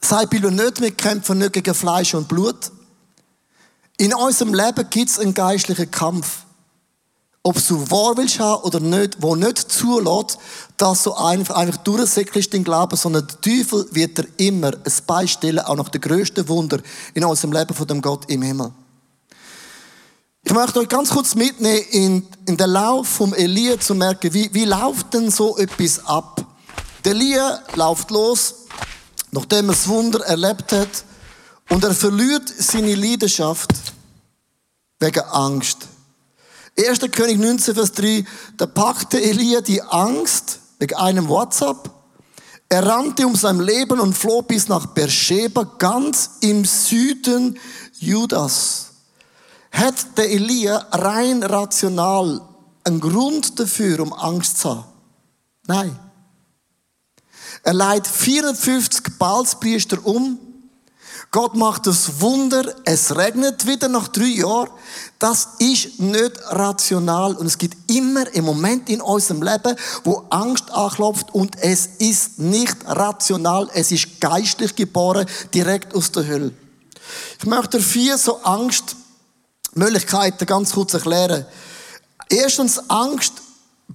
Sei 0.00 0.24
Bibel 0.26 0.50
nicht, 0.50 0.80
wir 0.80 0.92
kämpfen 0.92 1.38
nicht 1.38 1.52
gegen 1.52 1.74
Fleisch 1.74 2.14
und 2.14 2.28
Blut. 2.28 2.72
In 3.98 4.14
unserem 4.14 4.54
Leben 4.54 4.88
gibt 4.88 5.10
es 5.10 5.18
einen 5.18 5.34
geistlichen 5.34 5.90
Kampf. 5.90 6.44
Ob 7.42 7.56
du 7.66 7.90
wahr 7.90 8.16
willst 8.16 8.40
haben 8.40 8.62
oder 8.62 8.80
nicht, 8.80 9.22
wo 9.22 9.34
nicht 9.34 9.58
zulässt, 9.58 10.38
dass 10.76 11.04
du 11.04 11.14
einfach, 11.14 11.56
einfach 11.56 11.78
durchsäckelst 11.78 12.52
den 12.52 12.64
Glauben, 12.64 12.96
sondern 12.96 13.26
der 13.26 13.40
Teufel 13.40 13.86
wird 13.92 14.18
dir 14.18 14.26
immer 14.36 14.72
ein 14.72 14.92
Beistellen, 15.06 15.60
auch 15.60 15.76
nach 15.76 15.88
den 15.88 16.00
grössten 16.00 16.48
Wunder 16.48 16.80
in 17.14 17.24
unserem 17.24 17.52
Leben 17.52 17.74
von 17.74 17.86
dem 17.86 18.02
Gott 18.02 18.28
im 18.28 18.42
Himmel. 18.42 18.72
Ich 20.42 20.52
möchte 20.52 20.80
euch 20.80 20.88
ganz 20.88 21.10
kurz 21.10 21.34
mitnehmen 21.34 21.84
in, 21.90 22.26
in 22.46 22.56
den 22.56 22.70
Lauf 22.70 23.06
vom 23.06 23.34
Elia 23.34 23.78
zu 23.78 23.94
merken, 23.94 24.32
wie, 24.32 24.48
wie 24.52 24.64
läuft 24.64 25.12
denn 25.12 25.30
so 25.30 25.58
etwas 25.58 26.04
ab? 26.06 26.44
Der 27.04 27.12
Elia 27.12 27.62
läuft 27.74 28.10
los, 28.10 28.54
nachdem 29.30 29.66
er 29.66 29.72
das 29.72 29.86
Wunder 29.88 30.24
erlebt 30.24 30.72
hat, 30.72 31.04
und 31.68 31.84
er 31.84 31.94
verliert 31.94 32.48
seine 32.58 32.94
Leidenschaft 32.94 33.70
wegen 35.00 35.20
Angst. 35.20 35.86
1. 36.78 37.00
König 37.10 37.38
19, 37.38 37.74
Vers 37.74 37.92
3, 37.92 38.24
da 38.56 38.66
packte 38.66 39.20
Elia 39.20 39.60
die 39.60 39.82
Angst 39.82 40.60
wegen 40.78 40.94
einem 40.94 41.28
WhatsApp. 41.28 41.90
Er 42.68 42.86
rannte 42.86 43.26
um 43.26 43.34
sein 43.34 43.58
Leben 43.58 43.98
und 43.98 44.16
floh 44.16 44.42
bis 44.42 44.68
nach 44.68 44.86
Beersheba, 44.86 45.64
ganz 45.78 46.30
im 46.40 46.64
Süden 46.64 47.58
Judas. 47.98 48.90
Hat 49.72 50.16
der 50.16 50.30
Elia 50.30 50.76
rein 50.92 51.42
rational 51.42 52.42
einen 52.84 53.00
Grund 53.00 53.58
dafür, 53.58 54.00
um 54.00 54.12
Angst 54.12 54.58
zu 54.58 54.70
haben? 54.70 54.84
Nein. 55.66 55.98
Er 57.64 57.74
leitet 57.74 58.12
450 58.12 59.18
Balspriester 59.18 59.98
um, 60.06 60.38
Gott 61.30 61.54
macht 61.54 61.86
das 61.86 62.22
Wunder, 62.22 62.74
es 62.84 63.14
regnet 63.14 63.66
wieder 63.66 63.88
nach 63.88 64.08
drei 64.08 64.24
Jahren. 64.24 64.70
Das 65.18 65.48
ist 65.58 66.00
nicht 66.00 66.32
rational 66.46 67.36
und 67.36 67.46
es 67.46 67.58
gibt 67.58 67.90
immer 67.90 68.34
im 68.34 68.46
Moment 68.46 68.88
in 68.88 69.02
unserem 69.02 69.42
Leben, 69.42 69.76
wo 70.04 70.24
Angst 70.30 70.70
anklopft 70.70 71.34
und 71.34 71.54
es 71.60 71.86
ist 71.98 72.38
nicht 72.38 72.76
rational, 72.86 73.68
es 73.74 73.92
ist 73.92 74.22
geistlich 74.22 74.74
geboren, 74.74 75.26
direkt 75.52 75.94
aus 75.94 76.10
der 76.12 76.26
Hölle. 76.26 76.52
Ich 77.38 77.46
möchte 77.46 77.78
vier 77.80 78.16
so 78.16 78.40
Angstmöglichkeiten 78.42 80.46
ganz 80.46 80.72
kurz 80.72 80.94
erklären. 80.94 81.44
Erstens 82.30 82.88
Angst, 82.88 83.34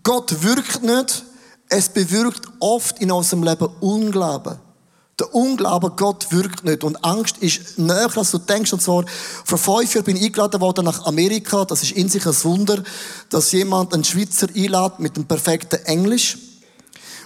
Gott 0.04 0.44
wirkt 0.44 0.84
nicht, 0.84 1.24
es 1.68 1.90
bewirkt 1.90 2.46
oft 2.60 3.00
in 3.00 3.12
unserem 3.12 3.42
Leben 3.42 3.70
Unglauben. 3.80 4.60
Der 5.20 5.34
Unglaube, 5.36 5.92
Gott 5.92 6.32
wirkt 6.32 6.64
nicht. 6.64 6.84
Und 6.84 7.04
Angst 7.06 7.38
ist 7.38 7.78
näher, 7.78 8.10
als 8.16 8.32
du 8.32 8.40
denkst. 8.40 8.74
Und 8.74 8.82
zwar, 8.82 9.06
vor 9.46 9.58
fünf 9.60 9.94
Jahren 9.94 10.06
bin 10.06 10.16
ich 10.16 10.24
eingeladen 10.24 10.60
worden 10.60 10.86
nach 10.86 11.06
Amerika. 11.06 11.66
Das 11.66 11.84
ist 11.84 11.92
in 11.92 12.10
sich 12.10 12.26
ein 12.26 12.44
Wunder, 12.44 12.84
dass 13.30 13.52
jemand 13.52 13.94
einen 13.94 14.04
Schweizer 14.04 14.48
einlädt 14.48 15.00
mit 15.00 15.16
dem 15.16 15.26
perfekten 15.26 15.86
Englisch. 15.86 16.38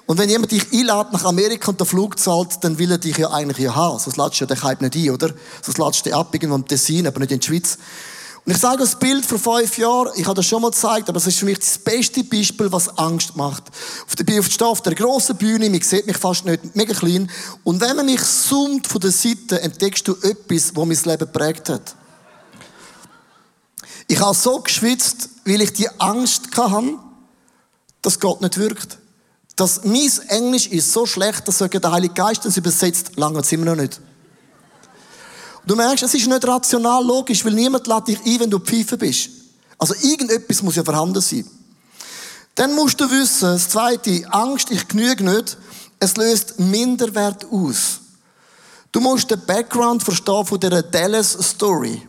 Und 0.05 0.17
wenn 0.17 0.29
jemand 0.29 0.51
dich 0.51 0.63
einlädt 0.71 1.13
nach 1.13 1.23
Amerika 1.23 1.69
und 1.69 1.79
der 1.79 1.87
Flug 1.87 2.19
zahlt, 2.19 2.61
dann 2.61 2.77
will 2.77 2.91
er 2.91 2.97
dich 2.97 3.17
ja 3.17 3.31
eigentlich 3.31 3.59
ja 3.59 3.75
haben. 3.75 3.99
Sonst 3.99 4.17
lädst 4.17 4.39
du 4.39 4.45
ja 4.45 4.47
den 4.47 4.63
Hype 4.63 4.81
nicht 4.81 4.95
ein, 4.95 5.09
oder? 5.09 5.29
Sonst 5.61 5.77
lädst 5.77 6.05
du 6.05 6.13
ab 6.13 6.33
irgendwo 6.33 6.55
im 6.55 6.67
Tessin, 6.67 7.07
aber 7.07 7.19
nicht 7.21 7.31
in 7.31 7.39
der 7.39 7.45
Schweiz. 7.45 7.77
Und 8.47 8.53
ich 8.53 8.59
sage 8.59 8.77
das 8.77 8.97
Bild 8.97 9.25
vor 9.25 9.39
fünf 9.39 9.77
Jahren, 9.77 10.09
ich 10.15 10.25
habe 10.25 10.35
das 10.35 10.45
schon 10.45 10.61
mal 10.61 10.71
gezeigt, 10.71 11.09
aber 11.09 11.17
es 11.17 11.27
ist 11.27 11.37
für 11.37 11.43
mich 11.43 11.59
das 11.59 11.77
beste 11.77 12.23
Beispiel, 12.23 12.71
was 12.71 12.97
Angst 12.97 13.35
macht. 13.35 13.63
Auf 14.05 14.15
der, 14.15 14.39
auf 14.39 14.47
der, 14.47 14.67
auf 14.67 14.81
der 14.81 14.95
grossen 14.95 15.35
Bühne, 15.35 15.69
man 15.69 15.81
sieht 15.81 16.07
mich 16.07 16.15
fast 16.15 16.45
nicht, 16.45 16.73
mega 16.73 16.93
klein. 16.93 17.29
Und 17.65 17.81
wenn 17.81 17.97
man 17.97 18.05
mich 18.05 18.23
zoomt 18.23 18.87
von 18.87 19.01
der 19.01 19.11
Seite, 19.11 19.61
entdeckst 19.61 20.07
du 20.07 20.15
etwas, 20.21 20.73
was 20.73 20.85
mein 20.85 20.97
Leben 21.03 21.29
prägt 21.29 21.67
hat. 21.67 21.93
Ich 24.07 24.21
habe 24.21 24.33
so 24.33 24.61
geschwitzt, 24.61 25.27
weil 25.43 25.61
ich 25.61 25.73
die 25.73 25.89
Angst 25.99 26.43
hatte, 26.55 26.99
dass 28.01 28.17
Gott 28.17 28.39
nicht 28.39 28.57
wirkt. 28.57 28.97
Dass 29.57 29.83
mein 29.83 30.09
Englisch 30.29 30.67
ist 30.67 30.93
so 30.93 31.05
schlecht, 31.05 31.45
dass 31.49 31.57
der 31.57 31.91
Heilige 31.91 32.13
Geist 32.13 32.45
das 32.45 32.55
übersetzt, 32.55 33.17
lange 33.17 33.43
sind 33.43 33.65
wir 33.65 33.75
noch 33.75 33.81
nicht. 33.81 33.99
Du 35.67 35.75
merkst, 35.75 36.03
es 36.03 36.13
ist 36.13 36.27
nicht 36.27 36.47
rational 36.47 37.05
logisch, 37.05 37.43
weil 37.43 37.51
niemand 37.51 37.87
lädt 37.87 38.07
dich 38.07 38.25
ein, 38.25 38.39
wenn 38.39 38.49
du 38.49 38.57
Pfeife 38.57 38.97
bist. 38.97 39.29
Also 39.77 39.93
irgendetwas 40.01 40.63
muss 40.63 40.77
ja 40.77 40.83
vorhanden 40.83 41.19
sein. 41.19 41.45
Dann 42.55 42.73
musst 42.73 42.99
du 43.01 43.11
wissen, 43.11 43.49
das 43.49 43.67
zweite, 43.67 44.25
Angst, 44.31 44.71
ich 44.71 44.87
genüge 44.87 45.25
nicht, 45.25 45.57
es 45.99 46.15
löst 46.15 46.57
Minderwert 46.57 47.45
aus. 47.51 47.99
Du 48.93 49.01
musst 49.01 49.29
den 49.29 49.45
Background 49.45 50.01
verstehen 50.01 50.45
von 50.45 50.57
dieser 50.57 50.83
Dallas 50.83 51.33
Story. 51.33 52.01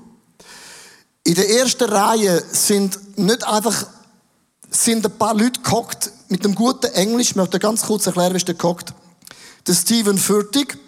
In 1.24 1.34
der 1.34 1.50
ersten 1.50 1.90
Reihe 1.90 2.42
sind 2.52 3.18
nicht 3.18 3.44
einfach 3.44 3.86
sind 4.70 5.04
ein 5.04 5.18
paar 5.18 5.34
Leute 5.34 5.60
gehockt 5.62 6.12
mit 6.28 6.44
einem 6.44 6.54
guten 6.54 6.92
Englisch. 6.92 7.30
Ich 7.30 7.36
möchte 7.36 7.58
ganz 7.58 7.82
kurz 7.82 8.06
erklären, 8.06 8.34
wie 8.34 8.36
ist 8.36 8.46
der 8.46 8.54
gehockt. 8.54 8.92
Der 9.66 9.74
Steven 9.74 10.16
Furtig, 10.16 10.78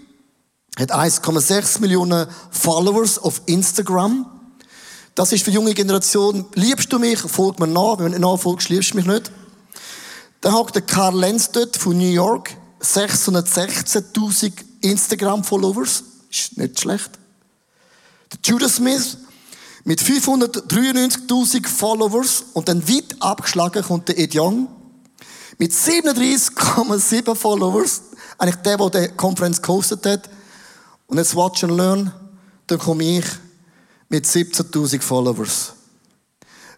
hat 0.79 0.93
1,6 0.93 1.81
Millionen 1.81 2.27
Followers 2.51 3.19
auf 3.19 3.43
Instagram. 3.47 4.27
Das 5.15 5.33
ist 5.33 5.45
für 5.45 5.51
die 5.51 5.57
junge 5.57 5.75
Generation, 5.75 6.47
liebst 6.55 6.93
du 6.93 6.99
mich, 6.99 7.19
folg 7.19 7.59
mir 7.59 7.67
nach, 7.67 7.99
wenn 7.99 8.07
du 8.07 8.11
nicht 8.13 8.21
nachfolgst, 8.21 8.69
liebst 8.69 8.93
du 8.93 8.97
mich 8.97 9.07
nicht. 9.07 9.31
Dann 10.41 10.55
hockt 10.55 10.75
der 10.75 10.83
Karl 10.83 11.19
Lenz 11.19 11.51
dort 11.51 11.77
von 11.77 11.99
New 11.99 12.05
York, 12.05 12.57
616.000 12.81 14.53
Instagram-Followers, 14.81 16.05
ist 16.31 16.57
nicht 16.57 16.81
schlecht. 16.81 17.11
Der 18.33 18.39
Judas 18.45 18.77
Smith 18.77 19.19
mit 19.85 20.01
593.000 20.01 21.67
Followers 21.67 22.45
und 22.55 22.69
dann 22.69 22.89
weit 22.89 23.17
abgeschlagen 23.21 23.83
kommt 23.83 24.09
der 24.09 24.19
Ed 24.19 24.35
Young 24.35 24.69
mit 25.59 25.73
37,7 25.73 27.35
Followers, 27.35 28.03
eigentlich 28.39 28.63
der, 28.63 28.77
der 28.79 29.09
die 29.09 29.15
Konferenz 29.15 29.61
gehostet 29.61 30.07
hat, 30.07 30.31
und 31.11 31.19
jetzt 31.19 31.35
Watch 31.37 31.65
and 31.65 31.77
Learn, 31.77 32.13
dann 32.69 32.79
komme 32.79 33.03
ich 33.05 33.25
mit 34.09 34.25
17.000 34.25 35.03
Followers. 35.03 35.73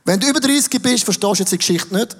Wenn 0.04 0.18
du 0.18 0.26
über 0.26 0.40
30 0.40 0.82
bist, 0.82 1.04
verstehst 1.04 1.22
du 1.22 1.42
jetzt 1.42 1.52
die 1.52 1.58
Geschichte 1.58 1.94
nicht. 1.94 2.16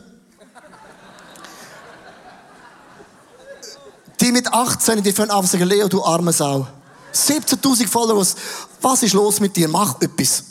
Die 4.21 4.31
mit 4.31 4.47
18, 4.53 5.03
die 5.03 5.13
fangen 5.13 5.31
an 5.31 5.43
zu 5.43 5.53
sagen, 5.53 5.65
Leo, 5.65 5.89
du 5.89 6.05
arme 6.05 6.33
Sau. 6.33 6.67
17.000 7.15 7.89
Followers. 7.89 8.37
Was 8.81 9.03
ist 9.03 9.15
los 9.15 9.41
mit 9.41 9.57
dir? 9.57 9.69
Mach 9.69 10.01
etwas. 10.01 10.45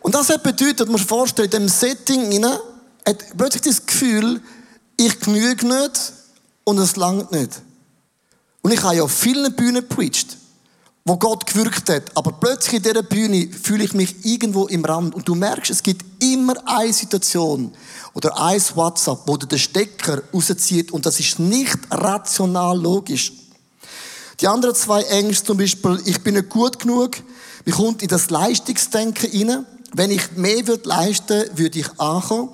Und 0.00 0.14
das 0.14 0.30
hat 0.30 0.42
bedeutet, 0.42 0.88
muss 0.88 1.02
vorstellen, 1.02 1.50
in 1.52 1.68
diesem 1.68 1.68
Setting 1.68 2.44
hat 3.06 3.36
plötzlich 3.36 3.62
das 3.62 3.84
Gefühl, 3.84 4.40
ich 4.96 5.20
genüge 5.20 5.66
nicht 5.66 6.12
und 6.64 6.78
es 6.78 6.96
langt 6.96 7.30
nicht. 7.32 7.62
Und 8.62 8.72
ich 8.72 8.82
habe 8.82 8.96
ja 8.96 9.02
auf 9.02 9.12
vielen 9.12 9.54
Bühnen 9.54 9.88
preached, 9.88 10.36
wo 11.04 11.16
Gott 11.16 11.46
gewirkt 11.46 11.88
hat. 11.88 12.16
Aber 12.16 12.32
plötzlich 12.32 12.76
in 12.76 12.82
dieser 12.82 13.02
Bühne 13.02 13.48
fühle 13.50 13.84
ich 13.84 13.94
mich 13.94 14.24
irgendwo 14.24 14.66
im 14.66 14.84
Rand. 14.84 15.14
Und 15.14 15.26
du 15.26 15.34
merkst, 15.34 15.70
es 15.70 15.82
gibt 15.82 16.04
immer 16.22 16.54
eine 16.66 16.92
Situation 16.92 17.72
oder 18.14 18.36
ein 18.40 18.60
WhatsApp, 18.74 19.20
wo 19.26 19.36
du 19.36 19.46
den 19.46 19.58
Stecker 19.58 20.22
rauszieht 20.34 20.90
und 20.90 21.06
das 21.06 21.20
ist 21.20 21.38
nicht 21.38 21.78
rational 21.90 22.78
logisch. 22.78 23.32
Die 24.40 24.48
anderen 24.48 24.74
zwei 24.74 25.02
Ängste 25.02 25.46
zum 25.46 25.58
Beispiel, 25.58 26.00
ich 26.04 26.22
bin 26.22 26.34
nicht 26.34 26.48
gut 26.48 26.78
genug, 26.78 27.16
man 27.64 27.74
kommt 27.74 28.02
in 28.02 28.08
das 28.08 28.30
Leistungsdenken 28.30 29.30
hinein. 29.30 29.66
Wenn 29.94 30.10
ich 30.10 30.32
mehr 30.32 30.66
würde 30.66 30.88
leisten, 30.88 31.44
würde 31.54 31.78
ich 31.78 32.00
ankommen. 32.00 32.50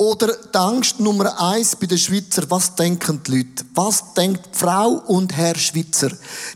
Oder 0.00 0.28
die 0.28 0.56
Angst 0.56 0.98
Nummer 0.98 1.38
eins 1.38 1.76
bei 1.76 1.84
den 1.84 1.98
Schweizer, 1.98 2.50
was 2.50 2.74
denken 2.74 3.22
die 3.22 3.36
Leute? 3.36 3.66
Was 3.74 4.14
denkt 4.14 4.48
Frau 4.56 4.92
und 4.92 5.36
Herr 5.36 5.54
Schweizer? 5.54 6.10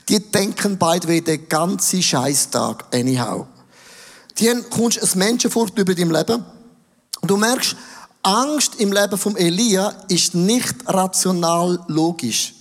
Die 0.09 0.19
denken 0.19 0.79
beide 0.79 1.07
wie 1.09 1.21
den 1.21 1.47
ganzen 1.47 2.03
Scheißtag, 2.03 2.87
anyhow. 2.95 3.47
Die 4.39 4.49
haben, 4.49 4.65
kommst 4.71 4.99
ein 5.03 5.19
Menschenfurcht 5.19 5.79
über 5.79 5.95
dein 5.95 6.09
Leben. 6.09 6.43
Und 7.21 7.31
du 7.31 7.37
merkst, 7.37 7.77
Angst 8.23 8.77
im 8.77 8.95
Leben 8.95 9.19
von 9.19 9.37
Elia 9.37 9.95
ist 10.09 10.35
nicht 10.35 10.77
rational 10.87 11.85
logisch. 11.89 12.55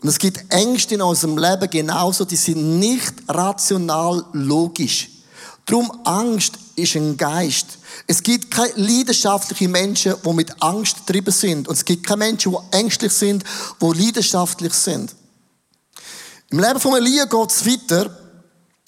Und 0.00 0.08
es 0.08 0.18
gibt 0.18 0.42
Ängste 0.48 0.94
in 0.94 1.02
unserem 1.02 1.36
Leben 1.36 1.68
genauso, 1.68 2.24
die 2.24 2.36
sind 2.36 2.78
nicht 2.78 3.12
rational 3.28 4.24
logisch. 4.32 5.10
Drum 5.68 5.92
Angst 6.04 6.54
ist 6.76 6.96
ein 6.96 7.18
Geist. 7.18 7.76
Es 8.06 8.22
gibt 8.22 8.50
keine 8.50 8.72
leidenschaftlichen 8.76 9.70
Menschen, 9.70 10.14
die 10.24 10.32
mit 10.32 10.62
Angst 10.62 11.06
getrieben 11.06 11.30
sind. 11.30 11.68
Und 11.68 11.74
es 11.74 11.84
gibt 11.84 12.06
keine 12.06 12.24
Menschen, 12.24 12.52
die 12.52 12.76
ängstlich 12.76 13.12
sind, 13.12 13.44
die 13.78 13.86
leidenschaftlich 13.86 14.72
sind. 14.72 15.14
Im 16.48 16.58
Leben 16.58 16.80
von 16.80 16.96
Elia 16.96 17.26
geht 17.26 17.50
es 17.50 17.66
weiter. 17.66 18.18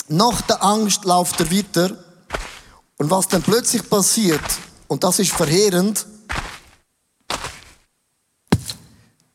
Nach 0.09 0.41
der 0.41 0.65
Angst 0.65 1.05
läuft 1.05 1.39
er 1.41 1.51
weiter. 1.51 2.03
Und 2.97 3.11
was 3.11 3.29
dann 3.29 3.43
plötzlich 3.43 3.89
passiert, 3.89 4.41
und 4.89 5.05
das 5.05 5.19
ist 5.19 5.33
verheerend, 5.33 6.07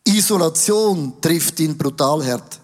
Isolation 0.03 1.21
trifft 1.21 1.59
ihn 1.59 1.77
brutal 1.77 2.25
hart. 2.25 2.59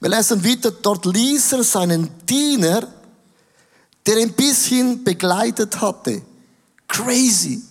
Wir 0.00 0.10
lesen 0.10 0.44
weiter, 0.44 0.72
dort 0.72 1.06
ließ 1.06 1.52
er 1.52 1.62
seinen 1.62 2.10
Diener, 2.26 2.88
der 4.06 4.18
ein 4.18 4.32
bisschen 4.32 5.02
begleitet 5.02 5.80
hatte. 5.80 6.22
Crazy. 6.88 7.62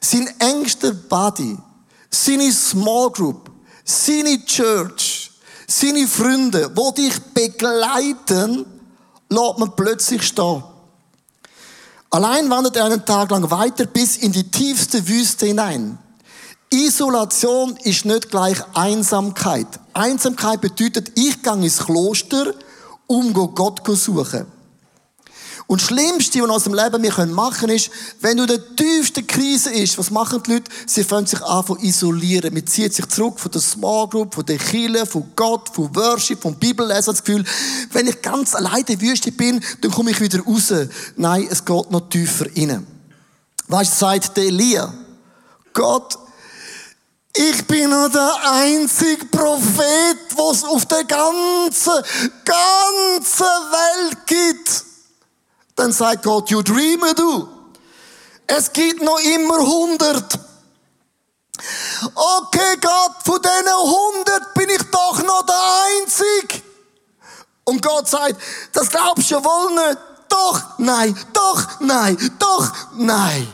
Sein 0.00 0.28
engster 0.38 0.92
Buddy, 0.92 1.56
seine 2.10 2.52
Small 2.52 3.10
Group, 3.10 3.50
seine 3.84 4.44
Church, 4.44 5.32
seine 5.66 6.06
Freunde, 6.06 6.70
wo 6.74 6.92
dich 6.92 7.18
begleiten, 7.34 8.64
lässt 9.28 9.58
man 9.58 9.74
plötzlich 9.74 10.22
stehen. 10.22 10.62
Allein 12.10 12.48
wandert 12.48 12.76
er 12.76 12.84
einen 12.84 13.04
Tag 13.04 13.30
lang 13.30 13.50
weiter 13.50 13.86
bis 13.86 14.16
in 14.18 14.32
die 14.32 14.48
tiefste 14.48 15.06
Wüste 15.08 15.46
hinein. 15.46 15.98
Isolation 16.72 17.76
ist 17.82 18.04
nicht 18.04 18.30
gleich 18.30 18.58
Einsamkeit. 18.74 19.66
Einsamkeit 19.92 20.60
bedeutet, 20.60 21.12
ich 21.14 21.42
gehe 21.42 21.52
ins 21.54 21.78
Kloster, 21.78 22.54
um 23.06 23.32
Gott 23.32 23.84
zu 23.84 23.94
suchen. 23.94 24.55
Und 25.68 25.80
das 25.80 25.88
Schlimmste, 25.88 26.38
was 26.40 26.44
in 26.44 26.50
unserem 26.50 26.74
Leben 26.74 27.02
wir 27.02 27.26
machen 27.26 27.58
können, 27.58 27.74
ist, 27.76 27.90
wenn 28.20 28.36
du 28.36 28.44
in 28.44 28.48
der 28.48 28.76
tiefsten 28.76 29.26
Krise 29.26 29.70
ist, 29.70 29.98
was 29.98 30.10
machen 30.10 30.40
die 30.44 30.52
Leute? 30.52 30.70
Sie 30.86 31.02
fangen 31.02 31.26
sich 31.26 31.42
an 31.42 31.66
zu 31.66 31.76
isolieren. 31.78 32.54
Man 32.54 32.66
zieht 32.66 32.94
sich 32.94 33.06
zurück 33.08 33.40
von 33.40 33.50
der 33.50 33.60
Small 33.60 34.06
Group, 34.08 34.34
von 34.34 34.46
der 34.46 34.58
Kirche, 34.58 35.06
von 35.06 35.24
Gott, 35.34 35.68
von 35.74 35.94
Worship, 35.96 36.40
vom 36.40 36.54
Bibellesen. 36.54 37.12
Das 37.12 37.24
Gefühl, 37.24 37.44
wenn 37.90 38.06
ich 38.06 38.22
ganz 38.22 38.54
allein 38.54 38.80
in 38.80 38.86
der 38.86 39.00
Wüste 39.00 39.32
bin, 39.32 39.60
dann 39.80 39.90
komme 39.90 40.12
ich 40.12 40.20
wieder 40.20 40.40
raus. 40.40 40.72
Nein, 41.16 41.48
es 41.50 41.64
geht 41.64 41.90
noch 41.90 42.08
tiefer 42.08 42.46
rein. 42.56 42.86
Weißt 43.66 43.92
du, 43.94 43.96
sagt 43.96 44.36
der 44.36 44.44
Elia, 44.44 44.94
Gott, 45.72 46.16
ich 47.34 47.66
bin 47.66 47.90
nur 47.90 48.08
der 48.08 48.34
einzige 48.50 49.26
Prophet, 49.26 50.16
was 50.36 50.64
auf 50.64 50.86
der 50.86 51.04
ganzen, 51.04 51.92
ganzen 52.44 53.44
Welt 53.44 54.26
gibt. 54.26 54.85
Dann 55.76 55.92
sagt 55.92 56.24
Gott, 56.24 56.50
you 56.50 56.62
dreamer 56.62 57.14
du. 57.14 57.48
Es 58.46 58.72
gibt 58.72 59.02
noch 59.02 59.18
immer 59.20 59.58
hundert. 59.58 60.38
Okay, 62.14 62.76
Gott, 62.80 63.12
von 63.24 63.40
diesen 63.40 63.76
hundert 63.76 64.54
bin 64.54 64.68
ich 64.70 64.82
doch 64.90 65.22
noch 65.22 65.44
der 65.46 65.54
Einzige. 66.00 66.62
Und 67.64 67.82
Gott 67.82 68.08
sagt, 68.08 68.36
das 68.72 68.88
glaubst 68.88 69.30
du 69.30 69.36
wohl 69.36 69.74
nicht. 69.74 69.98
Doch, 70.28 70.78
nein, 70.78 71.16
doch, 71.32 71.80
nein, 71.80 72.16
doch, 72.38 72.72
nein. 72.94 73.48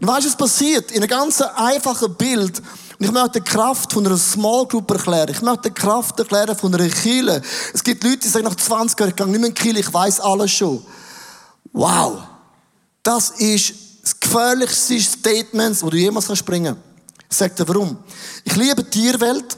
Und 0.00 0.06
weißt 0.06 0.26
du, 0.26 0.28
was 0.28 0.36
passiert? 0.36 0.90
In 0.92 1.02
einem 1.02 1.08
ganz 1.08 1.40
einfachen 1.40 2.14
Bild. 2.14 2.62
Und 2.98 3.06
ich 3.06 3.12
möchte 3.12 3.40
die 3.40 3.48
Kraft 3.48 3.92
von 3.92 4.04
einer 4.04 4.18
Small 4.18 4.66
Group 4.66 4.90
erklären. 4.90 5.28
Ich 5.30 5.40
möchte 5.40 5.70
die 5.70 5.74
Kraft 5.74 6.18
erklären 6.18 6.56
von 6.56 6.74
einer 6.74 6.88
Kille. 6.88 7.40
Es 7.72 7.82
gibt 7.82 8.02
Leute, 8.02 8.18
die 8.18 8.28
sagen 8.28 8.44
nach 8.44 8.56
20 8.56 8.98
Jahren, 8.98 9.10
ich 9.10 9.16
gehe 9.16 9.26
nicht 9.26 9.40
mehr 9.40 9.48
in 9.48 9.54
die 9.54 9.62
Kille, 9.62 9.80
ich 9.80 9.92
weiß 9.92 10.20
alles 10.20 10.50
schon. 10.50 10.84
Wow. 11.72 12.18
Das 13.02 13.30
ist 13.30 13.74
das 14.02 14.18
gefährlichste 14.18 15.00
Statement, 15.00 15.80
das 15.80 15.88
du 15.88 15.96
jemals 15.96 16.26
kannst 16.26 16.44
bringen 16.44 16.74
kannst. 16.74 17.38
Sage 17.38 17.54
dir 17.54 17.68
warum. 17.68 17.98
Ich 18.44 18.56
liebe 18.56 18.82
die 18.82 18.90
Tierwelt. 18.90 19.56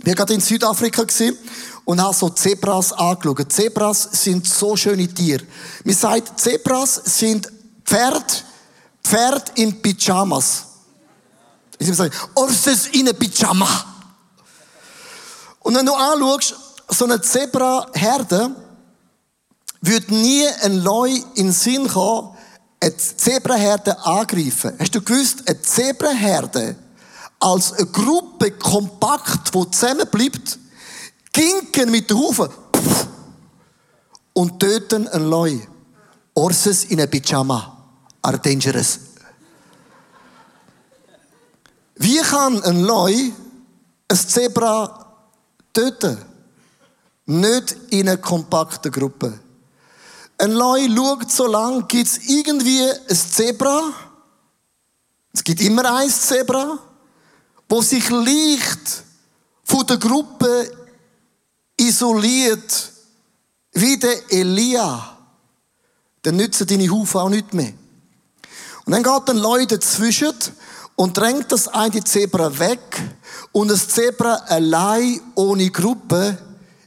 Ich 0.00 0.06
war 0.06 0.14
gerade 0.14 0.34
in 0.34 0.40
Südafrika 0.40 1.04
und 1.84 2.02
habe 2.02 2.14
so 2.14 2.28
Zebras 2.28 2.92
angeschaut. 2.92 3.50
Zebras 3.50 4.08
sind 4.12 4.46
so 4.46 4.76
schöne 4.76 5.08
Tiere. 5.08 5.44
Man 5.84 5.94
sagt, 5.94 6.38
Zebras 6.38 7.00
sind 7.04 7.50
Pferde, 7.84 8.24
Pferd 9.02 9.58
in 9.58 9.80
Pyjamas. 9.80 10.67
Ich 11.78 11.86
würde 11.86 11.96
sagen, 11.96 12.14
Orses 12.34 12.88
in 12.88 13.06
Pyjama. 13.06 13.68
Und 15.60 15.74
wenn 15.76 15.86
du 15.86 15.94
anschaust, 15.94 16.54
so 16.88 17.04
eine 17.04 17.20
Zebra-Herde 17.20 18.50
würde 19.80 20.14
nie 20.14 20.46
ein 20.62 20.78
Leu 20.78 21.10
in 21.34 21.46
den 21.46 21.52
Sinn 21.52 21.86
kommen, 21.86 22.36
eine 22.80 22.96
Zebraherde 22.96 23.98
angreifen. 24.04 24.76
Hast 24.78 24.94
du 24.94 25.02
gewusst, 25.02 25.42
eine 25.46 25.60
Zebraherde 25.60 26.76
als 27.40 27.72
eine 27.72 27.86
Gruppe 27.86 28.52
kompakt, 28.52 29.54
die 29.54 29.70
zusammenbleibt, 29.70 30.58
ginken 31.32 31.90
mit 31.90 32.10
den 32.10 32.16
Hufen 32.16 32.48
und 34.32 34.60
töten 34.60 35.08
ein 35.08 35.28
Leu. 35.28 35.58
Orses 36.34 36.84
in 36.84 37.00
a 37.00 37.06
Pyjama 37.06 37.76
are 38.22 38.38
dangerous. 38.38 39.00
Wie 41.98 42.18
kann 42.18 42.62
ein 42.62 42.82
Leu 42.82 43.12
ein 44.08 44.16
Zebra 44.16 45.06
töten? 45.72 46.16
Nicht 47.26 47.76
in 47.90 48.08
einer 48.08 48.16
kompakten 48.16 48.92
Gruppe. 48.92 49.38
Ein 50.38 50.52
Leu 50.52 50.88
schaut 50.94 51.30
so 51.30 51.46
lange, 51.46 51.82
gibt 51.84 52.06
es 52.06 52.28
irgendwie 52.28 52.88
ein 52.88 53.16
Zebra? 53.16 53.92
Es 55.32 55.42
gibt 55.42 55.60
immer 55.60 55.96
ein 55.96 56.08
Zebra, 56.08 56.78
wo 57.68 57.82
sich 57.82 58.08
leicht 58.08 59.02
von 59.64 59.84
der 59.86 59.98
Gruppe 59.98 60.70
isoliert, 61.76 62.92
wie 63.72 63.98
der 63.98 64.32
Elia. 64.32 65.18
Dann 66.22 66.36
nützen 66.36 66.66
deine 66.66 66.88
Hufe 66.88 67.20
auch 67.20 67.28
nicht 67.28 67.52
mehr. 67.52 67.72
Und 68.84 68.92
dann 68.92 69.02
geht 69.02 69.30
ein 69.30 69.36
Leute 69.36 69.78
dazwischen 69.78 70.32
und 70.98 71.16
drängt 71.16 71.52
das 71.52 71.68
eine 71.68 72.02
Zebra 72.02 72.58
weg 72.58 72.80
und 73.52 73.68
das 73.68 73.88
Zebra 73.88 74.34
allein 74.48 75.20
ohne 75.36 75.70
Gruppe 75.70 76.36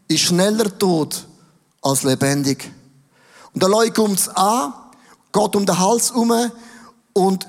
ist 0.05 0.23
schneller 0.23 0.77
tot 0.77 1.25
als 1.81 2.03
lebendig. 2.03 2.69
Und 3.53 3.63
der 3.63 3.69
Leute 3.69 3.93
kommt 3.93 4.29
an, 4.37 4.73
geht 5.31 5.55
um 5.55 5.65
den 5.65 5.79
Hals 5.79 6.11
um 6.11 6.33
und 7.13 7.47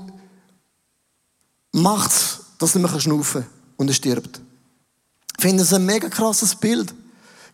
macht 1.73 2.13
dass 2.59 2.77
er 2.77 3.01
schnaufen 3.01 3.43
kann 3.43 3.51
und 3.77 3.89
er 3.89 3.95
stirbt. 3.95 4.41
Ich 5.37 5.43
finde 5.43 5.65
das 5.65 5.73
ein 5.73 5.85
mega 5.85 6.09
krasses 6.09 6.55
Bild. 6.55 6.95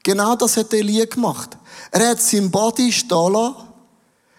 Genau 0.02 0.36
das 0.36 0.58
hat 0.58 0.74
Elia 0.74 1.06
gemacht. 1.06 1.56
Er 1.92 2.10
hat 2.10 2.20
sein 2.20 2.50
Body 2.50 2.92
stehen 2.92 3.32
lassen 3.32 3.54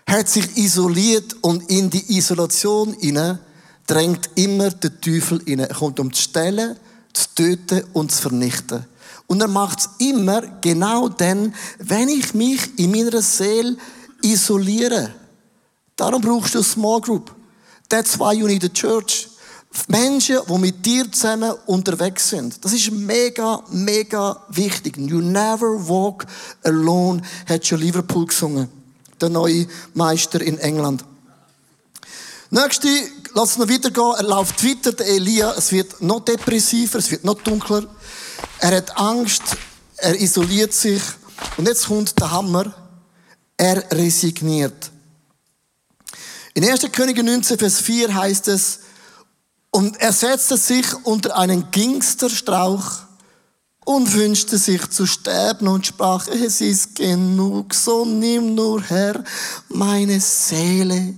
hat 0.08 0.28
sich 0.28 0.58
isoliert 0.58 1.36
und 1.42 1.70
in 1.70 1.90
die 1.90 2.18
Isolation 2.18 2.94
hinein 3.00 3.40
drängt 3.90 4.30
immer 4.36 4.70
der 4.70 5.00
Teufel 5.02 5.42
hinein. 5.46 5.70
Er 5.70 5.76
kommt 5.76 6.00
um 6.00 6.14
zu 6.14 6.22
stellen, 6.22 6.78
zu 7.14 7.26
töten 7.36 7.84
und 7.94 8.12
zu 8.12 8.22
vernichten. 8.22 8.86
Und 9.28 9.42
er 9.42 9.48
macht 9.48 9.80
es 9.80 9.90
immer 10.00 10.42
genau 10.62 11.10
dann, 11.10 11.54
wenn 11.80 12.10
ich 12.10 12.34
mich 12.34 12.78
in 12.80 12.92
meiner 12.92 13.22
Seele 13.22 13.78
isoliere. 14.22 15.14
Darum 15.96 16.22
brauchst 16.22 16.54
du 16.54 16.60
eine 16.60 16.66
Small 16.66 17.02
Group. 17.02 17.34
That's 17.90 18.20
why 18.20 18.34
you 18.34 18.48
need 18.48 18.64
a 18.64 18.70
church. 18.70 19.28
Menschen, 19.88 20.38
die 20.48 20.58
mit 20.58 20.86
dir 20.86 21.12
zusammen 21.12 21.54
unterwegs 21.68 22.30
sind. 22.30 22.64
Das 22.64 22.74
ist 22.74 22.92
mega, 22.92 23.64
mega 23.72 24.44
wichtig. 24.50 24.98
You 24.98 25.22
never 25.22 25.88
walk 25.88 26.26
alone, 26.64 27.22
hat 27.48 27.66
schon 27.66 27.80
Liverpool 27.80 28.26
gesungen 28.26 28.70
der 29.20 29.30
neue 29.30 29.68
Meister 29.94 30.42
in 30.42 30.58
England. 30.60 31.04
Nächste, 32.52 32.88
lass 33.34 33.58
noch 33.58 33.70
weitergehen. 33.70 34.14
Er 34.18 34.24
läuft 34.24 34.64
weiter, 34.64 34.92
der 34.92 35.08
Elia. 35.08 35.54
Es 35.58 35.72
wird 35.72 36.02
noch 36.02 36.22
depressiver, 36.22 37.00
es 37.00 37.12
wird 37.12 37.24
noch 37.24 37.42
dunkler. 37.42 37.84
Er 38.60 38.78
hat 38.78 38.98
Angst, 38.98 39.44
er 39.98 40.20
isoliert 40.20 40.74
sich. 40.74 41.02
Und 41.58 41.68
jetzt 41.68 41.88
kommt 41.88 42.20
der 42.20 42.32
Hammer. 42.32 42.74
Er 43.58 43.84
resigniert. 43.92 44.92
In 46.54 46.66
1. 46.66 46.92
Könige 46.92 47.24
19, 47.24 47.58
Vers 47.58 47.80
4 47.80 48.14
heißt 48.14 48.48
es, 48.48 48.80
und 49.72 49.98
er 49.98 50.12
setzte 50.14 50.58
sich 50.58 50.86
unter 51.04 51.38
einen 51.38 51.70
Gingsterstrauch 51.70 53.02
und 53.86 54.14
wünschte 54.14 54.58
sich 54.58 54.90
zu 54.90 55.06
sterben 55.06 55.68
und 55.68 55.86
sprach, 55.86 56.28
es 56.28 56.62
ist 56.62 56.96
genug, 56.96 57.74
so 57.74 58.06
nimm 58.06 58.56
nur 58.56 58.82
Herr 58.84 59.24
meine 59.68 60.20
Seele. 60.20 61.14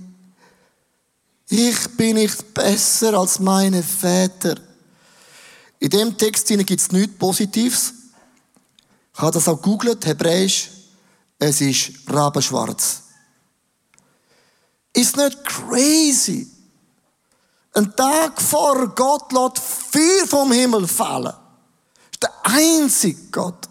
Ich 1.54 1.86
bin 1.98 2.14
nicht 2.14 2.54
besser 2.54 3.12
als 3.12 3.38
meine 3.38 3.82
Väter. 3.82 4.54
In 5.80 5.90
dem 5.90 6.16
Text 6.16 6.46
gibt 6.46 6.70
es 6.70 6.90
nichts 6.90 7.18
Positives. 7.18 7.92
Ich 9.12 9.20
habe 9.20 9.32
das 9.32 9.46
auch 9.48 9.60
googelt, 9.60 10.06
Hebräisch. 10.06 10.70
Es 11.38 11.60
ist 11.60 11.92
rabenschwarz. 12.08 13.02
Ist 14.94 15.14
nicht 15.14 15.44
crazy? 15.44 16.50
Ein 17.74 17.94
Tag 17.96 18.40
vor 18.40 18.88
Gott 18.94 19.30
lässt 19.30 19.58
Feuer 19.58 20.26
vom 20.26 20.52
Himmel 20.52 20.88
fallen. 20.88 21.34
Ist 22.12 22.22
der 22.22 22.32
einzige 22.44 23.30
Gott. 23.30 23.68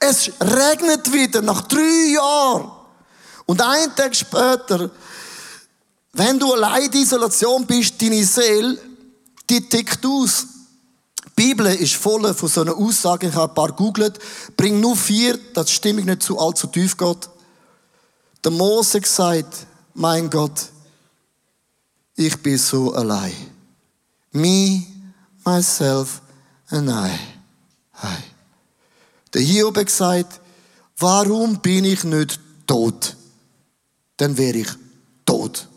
Es 0.00 0.28
regnet 0.40 1.12
wieder 1.12 1.40
nach 1.40 1.68
drei 1.68 2.14
Jahren. 2.14 2.72
Und 3.46 3.62
einen 3.62 3.94
Tag 3.94 4.16
später, 4.16 4.90
wenn 6.12 6.38
du 6.38 6.52
allein 6.52 6.90
in 6.90 7.02
Isolation 7.02 7.66
bist, 7.66 8.00
deine 8.00 8.24
Seele, 8.24 8.78
die 9.48 9.68
tickt 9.68 10.04
aus. 10.04 10.46
Die 11.24 11.30
Bibel 11.46 11.66
ist 11.66 11.94
voll 11.94 12.34
von 12.34 12.48
so 12.48 12.62
einer 12.62 12.76
Aussage, 12.76 13.28
ich 13.28 13.34
habe 13.34 13.50
ein 13.50 13.54
paar 13.54 13.72
googelt, 13.72 14.18
bring 14.56 14.80
nur 14.80 14.96
vier, 14.96 15.38
dass 15.54 15.66
die 15.66 15.72
Stimmung 15.72 16.04
nicht 16.04 16.22
zu 16.22 16.38
allzu 16.38 16.66
tief 16.66 16.96
geht. 16.96 17.30
Der 18.44 18.50
Mose 18.50 19.00
gesagt, 19.00 19.66
mein 19.94 20.28
Gott, 20.28 20.66
ich 22.14 22.36
bin 22.42 22.58
so 22.58 22.92
allein. 22.92 23.34
Me, 24.32 24.86
myself 25.44 26.20
and 26.68 26.90
I. 26.90 27.18
Hi. 27.94 28.22
Der 29.32 29.42
Hiob 29.42 29.74
gesagt, 29.74 30.40
warum 30.98 31.60
bin 31.60 31.84
ich 31.84 32.04
nicht 32.04 32.40
tot? 32.66 33.16
Dann 34.16 34.36
wäre 34.36 34.58
ich 34.58 34.68
tot. 35.24 35.69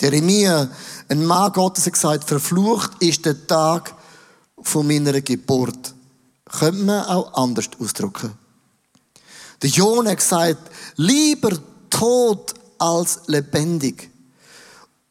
Jeremia, 0.00 0.70
ein 1.08 1.24
Mann 1.24 1.52
Gottes, 1.52 1.86
hat 1.86 1.92
gesagt, 1.92 2.24
verflucht 2.24 2.92
ist 3.00 3.26
der 3.26 3.46
Tag 3.46 3.94
von 4.62 4.86
meiner 4.86 5.20
Geburt. 5.20 5.94
Könnte 6.44 6.84
man 6.84 7.04
auch 7.04 7.34
anders 7.34 7.68
ausdrücken. 7.78 8.32
Der 9.62 9.70
Jon 9.70 10.08
hat 10.08 10.18
gesagt, 10.18 10.70
lieber 10.96 11.50
tot 11.90 12.54
als 12.78 13.20
lebendig. 13.26 14.10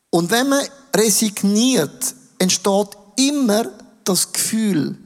Und 0.10 0.32
wenn 0.32 0.50
man 0.50 0.66
resigniert, 0.96 2.16
entsteht 2.40 2.98
immer 3.16 3.66
das 4.04 4.32
Gefühl 4.32 4.98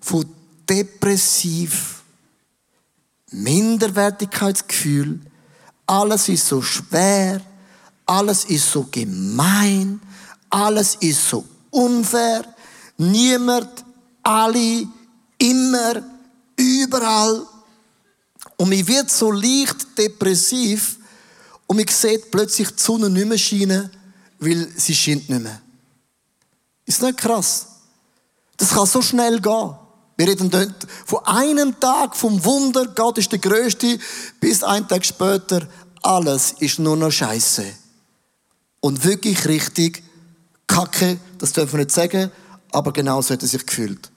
von 0.00 0.26
depressiv, 0.68 2.02
Minderwertigkeitsgefühl, 3.30 5.20
alles 5.86 6.28
ist 6.28 6.46
so 6.46 6.60
schwer, 6.60 7.40
alles 8.10 8.44
ist 8.46 8.72
so 8.72 8.88
gemein, 8.90 10.00
alles 10.48 10.96
ist 10.96 11.28
so 11.28 11.44
unfair, 11.70 12.44
niemand, 12.98 13.84
alle, 14.20 14.88
immer, 15.38 16.02
überall. 16.56 17.46
Und 18.56 18.68
mir 18.68 18.86
wird 18.88 19.10
so 19.12 19.30
leicht 19.30 19.96
depressiv 19.96 20.98
und 21.68 21.76
man 21.76 21.86
sieht 21.86 22.32
plötzlich 22.32 22.70
die 22.70 22.82
Sonne 22.82 23.08
nicht 23.08 23.26
mehr 23.28 23.38
scheinen 23.38 23.90
weil 24.40 24.68
sie 24.76 24.94
scheint 24.94 25.28
nicht 25.28 25.42
mehr. 25.42 25.60
Ist 26.86 27.02
nicht 27.02 27.18
krass? 27.18 27.66
Das 28.56 28.70
kann 28.70 28.86
so 28.86 29.02
schnell 29.02 29.38
gehen. 29.40 29.74
Wir 30.16 30.26
reden 30.26 30.50
dort 30.50 30.86
von 31.06 31.24
einem 31.26 31.78
Tag 31.78 32.16
vom 32.16 32.44
Wunder, 32.44 32.86
Gott 32.86 33.18
ist 33.18 33.30
der 33.30 33.38
Größte, 33.38 33.98
bis 34.40 34.64
ein 34.64 34.88
Tag 34.88 35.04
später, 35.04 35.66
alles 36.02 36.52
ist 36.58 36.78
nur 36.78 36.96
noch 36.96 37.12
Scheiße. 37.12 37.79
Und 38.80 39.04
wirklich 39.04 39.46
richtig 39.46 40.02
Kacke, 40.66 41.18
das 41.38 41.52
dürfen 41.52 41.72
wir 41.72 41.78
nicht 41.80 41.90
sagen, 41.90 42.30
aber 42.72 42.92
genau 42.92 43.20
so 43.20 43.34
hat 43.34 43.42
er 43.42 43.48
sich 43.48 43.66
gefühlt. 43.66 44.10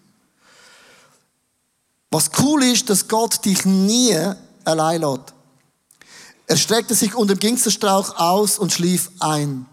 Was 2.11 2.29
cool 2.39 2.63
ist, 2.63 2.89
dass 2.89 3.07
Gott 3.07 3.43
dich 3.43 3.65
nie 3.65 4.15
allein 4.63 5.01
lässt. 5.01 5.33
Er 6.45 6.57
streckte 6.57 6.93
sich 6.93 7.15
unter 7.15 7.35
dem 7.35 7.39
Gingsterstrauch 7.39 8.17
aus 8.17 8.59
und 8.59 8.71
schlief 8.71 9.09
ein. 9.19 9.65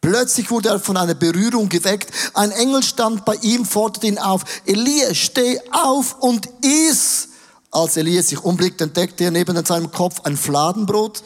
Plötzlich 0.00 0.50
wurde 0.50 0.70
er 0.70 0.80
von 0.80 0.96
einer 0.96 1.14
Berührung 1.14 1.68
geweckt. 1.68 2.10
Ein 2.34 2.50
Engel 2.50 2.82
stand 2.82 3.24
bei 3.24 3.34
ihm, 3.36 3.64
forderte 3.64 4.06
ihn 4.06 4.18
auf. 4.18 4.42
Elia, 4.64 5.14
steh 5.14 5.60
auf 5.70 6.16
und 6.20 6.48
iss. 6.62 7.28
Als 7.70 7.96
Elia 7.96 8.22
sich 8.22 8.42
umblickte, 8.42 8.84
entdeckte 8.84 9.24
er 9.24 9.30
neben 9.30 9.64
seinem 9.64 9.92
Kopf 9.92 10.20
ein 10.22 10.36
Fladenbrot, 10.36 11.22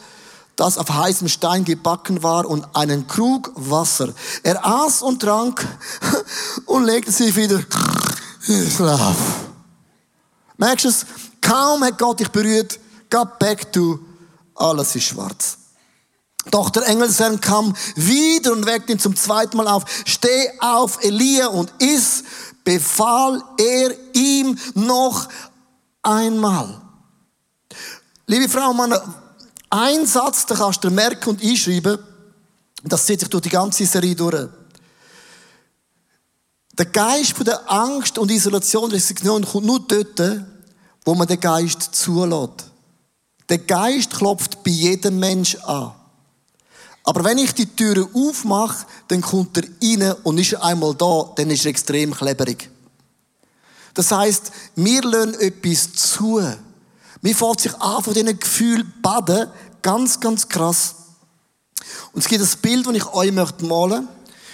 das 0.55 0.77
auf 0.77 0.89
heißem 0.89 1.27
Stein 1.27 1.65
gebacken 1.65 2.23
war 2.23 2.45
und 2.45 2.75
einen 2.75 3.07
Krug 3.07 3.51
Wasser. 3.55 4.13
Er 4.43 4.65
aß 4.65 5.01
und 5.01 5.21
trank 5.21 5.65
und 6.65 6.85
legte 6.85 7.11
sich 7.11 7.35
wieder 7.35 7.63
in 8.47 8.69
Schlaf. 8.69 9.17
Merkst 10.57 10.85
du 10.85 10.89
es? 10.89 11.05
Kaum 11.41 11.83
hat 11.83 11.97
Gott 11.97 12.19
dich 12.19 12.29
berührt, 12.29 12.79
got 13.09 13.37
back 13.39 13.71
to, 13.73 13.99
alles 14.55 14.95
ist 14.95 15.05
schwarz. 15.05 15.57
Doch 16.51 16.69
der 16.69 16.87
Engel 16.87 17.07
des 17.07 17.19
Herrn 17.19 17.39
kam 17.39 17.73
wieder 17.95 18.51
und 18.51 18.65
weckte 18.65 18.93
ihn 18.93 18.99
zum 18.99 19.15
zweiten 19.15 19.57
Mal 19.57 19.67
auf. 19.67 19.83
Steh 20.05 20.49
auf, 20.59 21.03
Elia, 21.03 21.47
und 21.47 21.73
iss, 21.79 22.23
befahl 22.63 23.41
er 23.57 23.91
ihm 24.13 24.57
noch 24.73 25.27
einmal. 26.01 26.81
Liebe 28.27 28.49
Frau 28.49 28.73
Mann, 28.73 28.93
ein 29.73 30.05
Satz, 30.05 30.45
den 30.45 30.57
kannst 30.57 30.83
du 30.83 30.91
merken 30.91 31.29
und 31.29 31.43
einschreiben, 31.43 31.97
das 32.83 33.05
zieht 33.05 33.21
sich 33.21 33.29
durch 33.29 33.43
die 33.43 33.49
ganze 33.49 33.85
Serie 33.85 34.15
durch. 34.15 34.47
Der 36.77 36.85
Geist 36.85 37.33
von 37.33 37.45
der 37.45 37.71
Angst 37.71 38.17
und 38.17 38.29
Isolation, 38.29 38.91
Resignation 38.91 39.45
kommt 39.45 39.65
nur 39.65 39.79
dort, 39.79 40.41
wo 41.05 41.15
man 41.15 41.27
den 41.27 41.39
Geist 41.39 41.95
zulässt. 41.95 42.71
Der 43.49 43.57
Geist 43.59 44.11
klopft 44.11 44.63
bei 44.63 44.71
jedem 44.71 45.19
Mensch 45.19 45.55
an. 45.63 45.93
Aber 47.03 47.23
wenn 47.23 47.37
ich 47.37 47.53
die 47.53 47.65
Türe 47.65 48.07
aufmache, 48.13 48.85
dann 49.07 49.21
kommt 49.21 49.57
er 49.57 49.63
rein 49.63 50.15
und 50.23 50.37
ist 50.37 50.55
einmal 50.55 50.95
da, 50.95 51.31
dann 51.35 51.49
ist 51.49 51.65
er 51.65 51.71
extrem 51.71 52.13
kleberig. 52.13 52.69
Das 53.93 54.11
heißt, 54.11 54.51
wir 54.75 55.01
lernen 55.01 55.35
etwas 55.39 55.93
zu. 55.93 56.41
Mir 57.23 57.35
fällt 57.35 57.61
sich 57.61 57.73
an 57.75 58.03
von 58.03 58.13
diesen 58.13 58.37
Gefühlen 58.37 58.93
baden, 59.01 59.47
ganz, 59.83 60.19
ganz 60.19 60.49
krass. 60.49 60.95
Und 62.11 62.21
es 62.21 62.27
gibt 62.27 62.41
ein 62.41 62.61
Bild, 62.61 62.87
das 62.87 62.95
ich 62.95 63.05
euch 63.13 63.31
möchte 63.31 63.65
malen. 63.65 64.07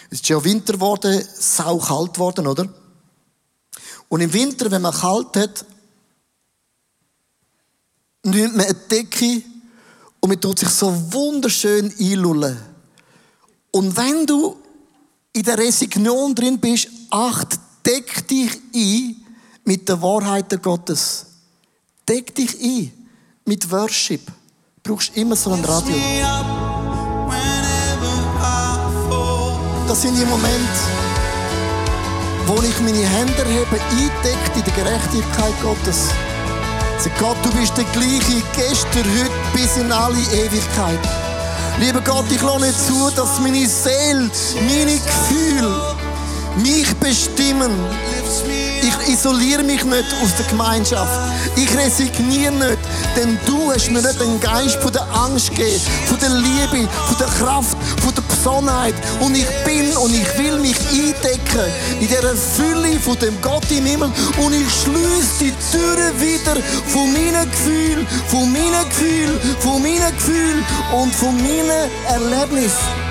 Es 0.09 0.19
ist 0.19 0.29
ja 0.29 0.43
Winter 0.43 0.73
geworden, 0.73 1.23
sau 1.33 1.77
kalt 1.77 2.15
geworden, 2.15 2.47
oder? 2.47 2.67
Und 4.09 4.21
im 4.21 4.33
Winter, 4.33 4.69
wenn 4.71 4.81
man 4.81 4.93
kalt 4.93 5.37
hat, 5.37 5.65
nimmt 8.23 8.57
man 8.57 8.65
eine 8.65 8.73
Decke 8.73 9.43
und 10.19 10.29
man 10.29 10.41
tut 10.41 10.59
sich 10.59 10.69
so 10.69 10.91
wunderschön 11.13 11.93
einlullen. 11.99 12.57
Und 13.71 13.95
wenn 13.95 14.25
du 14.25 14.57
in 15.31 15.43
der 15.43 15.57
Resignion 15.57 16.33
drin 16.33 16.59
bist, 16.59 16.89
acht, 17.11 17.59
deck 17.85 18.27
dich 18.27 18.59
ein 18.73 19.15
mit 19.63 19.87
der 19.87 20.01
Wahrheit 20.01 20.61
Gottes. 20.61 21.25
Deck 22.07 22.33
dich 22.33 22.59
ein 22.59 22.91
mit 23.45 23.69
Worship. 23.69 24.31
Du 24.89 24.95
brauchst 24.95 25.15
immer 25.15 25.36
so 25.36 25.52
ein 25.52 25.63
Radio. 25.65 25.93
Das 29.88 30.02
sind 30.02 30.17
die 30.17 30.25
Momente, 30.25 30.80
wo 32.47 32.60
ich 32.63 32.80
meine 32.80 32.97
Hände 32.97 33.45
hebe, 33.45 33.80
eindeckt 33.91 34.56
in 34.56 34.63
der 34.63 34.73
Gerechtigkeit 34.73 35.54
Gottes. 35.62 36.08
Sag 36.97 37.19
Gott, 37.19 37.38
du 37.43 37.52
bist 37.52 37.78
der 37.78 37.84
gleiche 37.84 38.41
gestern, 38.56 39.06
heute 39.06 39.32
bis 39.54 39.78
in 39.78 39.91
alle 39.91 40.17
Ewigkeit. 40.17 40.99
Lieber 41.80 42.02
Gott, 42.02 42.25
ich 42.32 42.41
lasse 42.41 42.65
nicht 42.65 42.88
zu, 42.88 43.12
dass 43.15 43.39
meine 43.41 43.67
Seele, 43.67 44.32
meine 44.67 44.97
Gefühle 44.97 45.98
mich 46.62 46.93
bestimmen. 46.95 47.72
Ich 48.82 49.13
isoliere 49.13 49.63
mich 49.63 49.84
nicht 49.84 50.06
aus 50.22 50.36
der 50.38 50.45
Gemeinschaft. 50.48 51.19
Ich 51.56 51.69
resigniere 51.78 52.54
nicht, 52.54 52.78
denn 53.15 53.38
du 53.45 53.72
hast 53.72 53.91
mir 53.91 54.02
nicht 54.02 54.19
den 54.19 54.39
Geist 54.39 54.76
von 54.82 54.91
der 54.91 55.04
Angst 55.13 55.50
gegeben, 55.50 55.82
von 56.08 56.19
der 56.19 56.30
Liebe, 56.30 56.88
von 57.08 57.17
der 57.19 57.28
Kraft, 57.28 57.78
von 58.02 58.13
der 58.15 58.22
Besonnenheit. 58.22 58.95
Und 59.19 59.36
ich 59.36 59.48
bin 59.65 59.95
und 59.98 60.13
ich 60.13 60.38
will 60.38 60.60
mich 60.60 60.78
eindecken 60.91 61.72
in 62.00 62.08
dieser 62.08 62.36
Fülle 62.36 63.00
von 63.00 63.17
dem 63.19 63.39
Gott 63.41 63.69
im 63.72 63.86
Himmel. 63.86 64.12
Und 64.38 64.54
ich 64.54 64.69
schließe 64.69 65.39
die 65.41 65.54
Türen 65.72 66.19
wieder 66.19 66.56
von 66.88 67.12
meinen 67.12 67.50
Gefühlen, 67.52 68.08
von 68.28 68.52
meinen 68.52 68.89
Gefühlen, 68.89 69.39
von 69.60 69.82
meinen 69.82 70.15
Gefühlen 70.15 70.65
und 70.93 71.13
von 71.15 71.36
meinen 71.36 71.89
Erlebnissen. 72.08 73.09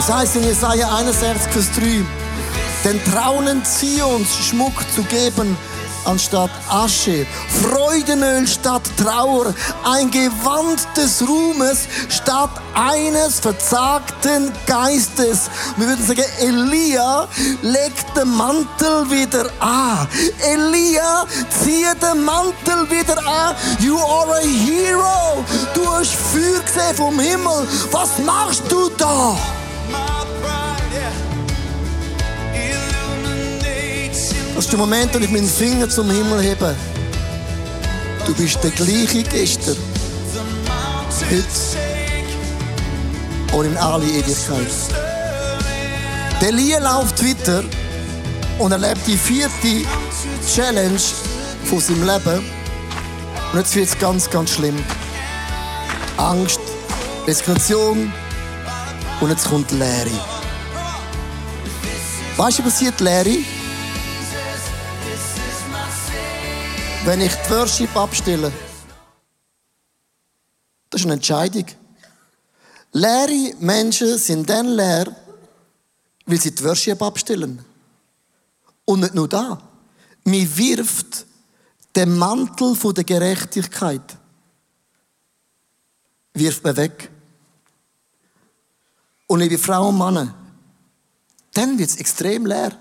Das 0.00 0.10
heißt 0.10 0.36
in 0.36 0.44
Jesaja 0.44 0.96
61, 0.96 1.52
Vers 1.52 1.66
3, 1.76 2.02
den 2.84 3.04
Traunen 3.12 3.62
Zions 3.66 4.34
Schmuck 4.34 4.72
zu 4.94 5.02
geben, 5.02 5.54
anstatt 6.06 6.50
Asche, 6.70 7.26
Freudenöl 7.62 8.46
statt 8.46 8.80
Trauer, 8.96 9.52
ein 9.84 10.10
Gewand 10.10 10.88
des 10.96 11.20
Ruhmes 11.28 11.86
statt 12.08 12.48
eines 12.72 13.40
verzagten 13.40 14.50
Geistes. 14.66 15.50
Wir 15.76 15.88
würden 15.88 16.06
sagen, 16.06 16.24
Elia 16.38 17.28
legt 17.60 18.16
den 18.16 18.34
Mantel 18.34 19.10
wieder 19.10 19.50
an. 19.60 20.08
Elia, 20.40 21.26
ziehe 21.62 21.94
den 21.96 22.24
Mantel 22.24 22.90
wieder 22.90 23.18
an. 23.18 23.54
You 23.80 23.98
are 23.98 24.32
a 24.32 24.40
hero. 24.40 25.44
Du 25.74 25.86
hast 25.92 26.14
Feuer 26.14 26.62
gesehen 26.64 26.96
vom 26.96 27.20
Himmel. 27.20 27.68
Was 27.90 28.16
machst 28.24 28.62
du 28.70 28.88
da? 28.96 29.36
Ist 34.70 34.78
der 34.78 34.86
Moment, 34.86 35.12
wo 35.12 35.18
ich 35.18 35.30
meinen 35.30 35.48
Finger 35.48 35.88
zum 35.88 36.08
Himmel 36.08 36.40
hebe. 36.42 36.76
Du 38.24 38.32
bist 38.34 38.62
der 38.62 38.70
gleiche 38.70 39.24
gestern, 39.24 39.76
heute 41.28 41.44
und 43.52 43.64
in 43.64 43.76
alle 43.76 44.04
Ewigkeit. 44.04 44.70
Der 46.40 46.52
Lie 46.52 46.78
läuft 46.78 47.20
weiter 47.20 47.64
und 48.60 48.70
erlebt 48.70 49.00
die 49.08 49.16
vierte 49.16 49.88
Challenge 50.54 51.00
von 51.64 51.80
seinem 51.80 52.06
Leben. 52.06 52.44
Und 53.52 53.58
jetzt 53.58 53.74
wird 53.74 53.88
es 53.88 53.98
ganz, 53.98 54.30
ganz 54.30 54.50
schlimm. 54.52 54.76
Angst, 56.16 56.60
Resignation 57.26 58.12
und 59.20 59.30
jetzt 59.30 59.48
kommt 59.48 59.72
Leere. 59.72 60.12
Weißt 62.36 62.60
du, 62.60 62.64
was 62.64 62.72
passiert 62.72 63.00
Leere? 63.00 63.38
Wenn 67.04 67.20
ich 67.20 67.32
die 67.32 67.50
Worship 67.50 67.96
abstelle. 67.96 68.52
Das 70.90 71.00
ist 71.00 71.06
eine 71.06 71.14
Entscheidung. 71.14 71.66
Leere 72.92 73.54
Menschen 73.60 74.18
sind 74.18 74.48
dann 74.48 74.66
leer, 74.68 75.14
weil 76.26 76.40
sie 76.40 76.54
die 76.54 76.64
Worship 76.64 77.00
abstellen. 77.00 77.64
Und 78.84 79.00
nicht 79.00 79.14
nur 79.14 79.28
da. 79.28 79.62
Mir 80.24 80.56
wirft 80.56 81.26
den 81.94 82.16
Mantel 82.16 82.76
der 82.92 83.04
Gerechtigkeit 83.04 84.18
wirft 86.34 86.64
man 86.64 86.76
weg. 86.76 87.10
Und 89.26 89.40
liebe 89.40 89.58
Frauen 89.58 89.94
und 89.94 89.98
Männer, 89.98 90.34
dann 91.54 91.78
wird 91.78 91.90
es 91.90 91.96
extrem 91.96 92.46
leer. 92.46 92.76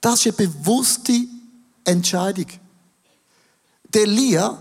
Das 0.00 0.24
ist 0.24 0.38
eine 0.38 0.48
bewusste 0.48 1.26
Entscheidung. 1.84 2.46
Der 3.94 4.02
Elia 4.02 4.58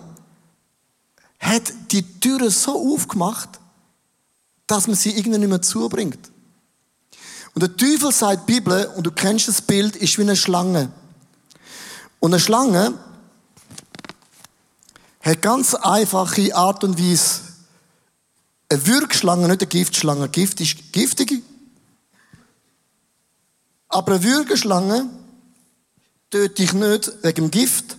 hat 1.39 1.73
die 1.91 2.19
Türe 2.19 2.51
so 2.51 2.93
aufgemacht, 2.93 3.59
dass 4.67 4.87
man 4.87 4.95
sie 4.95 5.11
irgendwie 5.11 5.39
nicht 5.39 5.49
mehr 5.49 5.61
zubringt. 5.61 6.31
Und 7.53 7.61
der 7.61 7.75
Teufel 7.75 8.11
sagt 8.11 8.47
die 8.47 8.53
Bibel, 8.53 8.85
und 8.95 9.03
du 9.03 9.11
kennst 9.11 9.47
das 9.47 9.61
Bild, 9.61 9.95
ist 9.95 10.17
wie 10.17 10.21
eine 10.21 10.35
Schlange. 10.35 10.91
Und 12.19 12.33
eine 12.33 12.39
Schlange 12.39 12.93
hat 15.21 15.41
ganz 15.41 15.73
einfache 15.75 16.55
Art 16.55 16.83
und 16.83 16.99
Weise. 16.99 17.41
Eine 18.69 18.87
Würgschlange, 18.87 19.47
nicht 19.47 19.61
eine 19.61 19.67
Giftschlange. 19.67 20.29
Gift 20.29 20.61
ist 20.61 20.93
giftige. 20.93 21.41
Aber 23.89 24.13
eine 24.13 24.23
Würgeschlange 24.23 25.09
töte 26.29 26.63
ich 26.63 26.71
nicht 26.71 27.11
wegen 27.23 27.35
dem 27.35 27.51
Gift, 27.51 27.97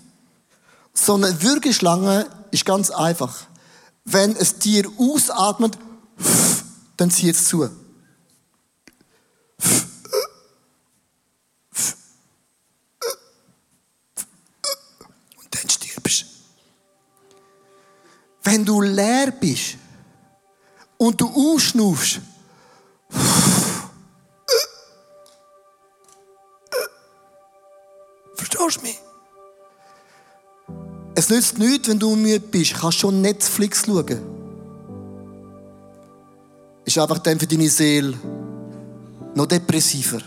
so 0.94 1.14
eine 1.14 1.42
Würgeschlange 1.42 2.26
ist 2.50 2.64
ganz 2.64 2.90
einfach. 2.90 3.46
Wenn 4.04 4.36
ein 4.36 4.58
Tier 4.60 4.90
ausatmet, 4.98 5.78
dann 6.96 7.10
zieht 7.10 7.34
es 7.34 7.46
zu. 7.46 7.62
Und 7.62 7.72
dann 15.50 15.68
stirbst 15.70 16.26
Wenn 18.42 18.64
du 18.64 18.82
leer 18.82 19.30
bist 19.30 19.76
und 20.98 21.20
du 21.20 21.28
ausschnaufst, 21.28 22.20
verstehst 28.34 28.76
du 28.76 28.82
mich? 28.82 28.98
Nützt 31.32 31.56
nichts, 31.56 31.88
wenn 31.88 31.98
du 31.98 32.14
müde 32.14 32.40
bist. 32.40 32.74
Kannst 32.74 32.98
schon 32.98 33.22
Netflix 33.22 33.86
schauen. 33.86 34.20
Ist 36.84 36.98
einfach 36.98 37.20
dann 37.20 37.40
für 37.40 37.46
deine 37.46 37.70
Seele 37.70 38.12
noch 39.34 39.46
depressiver. 39.46 40.20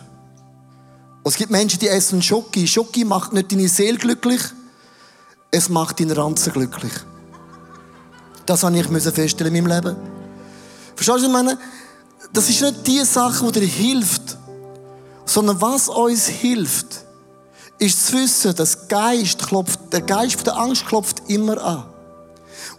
Und 1.21 1.31
es 1.31 1.37
gibt 1.37 1.51
Menschen, 1.51 1.77
die 1.77 1.89
essen 1.89 2.23
Schoki. 2.23 2.65
Schoki 2.65 3.05
macht 3.05 3.33
nicht 3.33 3.51
deine 3.51 3.67
Seele 3.67 3.99
glücklich, 3.99 4.41
es 5.51 5.69
macht 5.69 5.99
deinen 5.99 6.09
Ranzen 6.09 6.51
glücklich. 6.53 6.93
Das 8.47 8.63
habe 8.63 8.75
ich 8.79 8.87
feststellen 8.87 9.53
in 9.53 9.63
meinem 9.63 9.75
Leben. 9.75 9.95
Verstehst 10.95 11.19
du, 11.19 11.27
ich 11.27 11.31
meine? 11.31 11.59
Das 12.33 12.49
ist 12.49 12.61
nicht 12.61 12.87
die 12.87 13.05
Sache, 13.05 13.45
die 13.51 13.59
dir 13.59 13.67
hilft, 13.67 14.39
sondern 15.25 15.61
was 15.61 15.87
uns 15.87 16.25
hilft 16.25 17.04
ist 17.79 18.07
zu 18.07 18.13
wissen, 18.13 18.55
dass 18.55 18.87
Geist 18.87 19.47
klopft, 19.47 19.79
der 19.91 20.01
Geist 20.01 20.45
der 20.45 20.57
Angst 20.57 20.85
klopft 20.85 21.21
immer 21.27 21.61
an. 21.61 21.85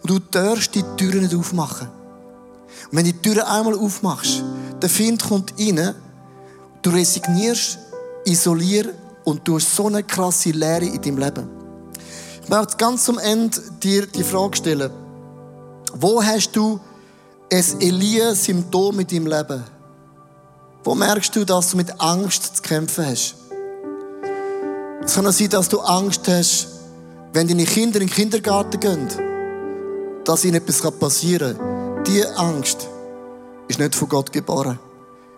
Und 0.01 0.09
du 0.09 0.19
darfst 0.19 0.73
die 0.75 0.83
Türen 0.97 1.21
nicht 1.21 1.35
aufmachen. 1.35 1.87
Und 2.91 2.97
wenn 2.97 3.05
die 3.05 3.13
Türen 3.13 3.41
einmal 3.41 3.75
aufmachst, 3.75 4.43
der 4.81 4.89
Find 4.89 5.23
kommt 5.23 5.53
rein, 5.59 5.93
du 6.81 6.89
resignierst, 6.89 7.79
isolierst 8.25 8.89
und 9.23 9.47
du 9.47 9.55
hast 9.55 9.75
so 9.75 9.87
eine 9.87 10.03
krasse 10.03 10.51
Leere 10.51 10.85
in 10.85 11.01
deinem 11.01 11.17
Leben. 11.17 11.49
Ich 12.43 12.49
möchte 12.49 12.77
ganz 12.77 13.03
zum 13.03 13.19
Ende 13.19 13.59
dir 13.83 14.07
die 14.07 14.23
Frage 14.23 14.55
stellen. 14.55 14.91
Wo 15.93 16.23
hast 16.23 16.51
du 16.51 16.79
ein 17.51 17.81
Elia-Symptom 17.81 18.99
in 18.99 19.07
deinem 19.07 19.27
Leben? 19.27 19.63
Wo 20.83 20.95
merkst 20.95 21.35
du, 21.35 21.43
dass 21.43 21.71
du 21.71 21.77
mit 21.77 21.99
Angst 21.99 22.57
zu 22.57 22.61
kämpfen 22.61 23.05
hast? 23.05 23.35
Es 25.07 25.15
kann 25.15 25.25
auch 25.25 25.31
sein, 25.31 25.49
dass 25.49 25.69
du 25.69 25.79
Angst 25.79 26.27
hast, 26.27 26.67
wenn 27.31 27.47
deine 27.47 27.63
Kinder 27.63 28.01
in 28.01 28.07
den 28.07 28.13
Kindergarten 28.13 28.77
gehen, 28.77 29.07
dass 30.25 30.43
ihnen 30.43 30.55
etwas 30.55 30.81
passieren 30.99 31.57
kann. 31.57 32.03
Diese 32.03 32.37
Angst 32.37 32.89
ist 33.69 33.79
nicht 33.79 33.95
von 33.95 34.09
Gott 34.09 34.33
geboren. 34.33 34.77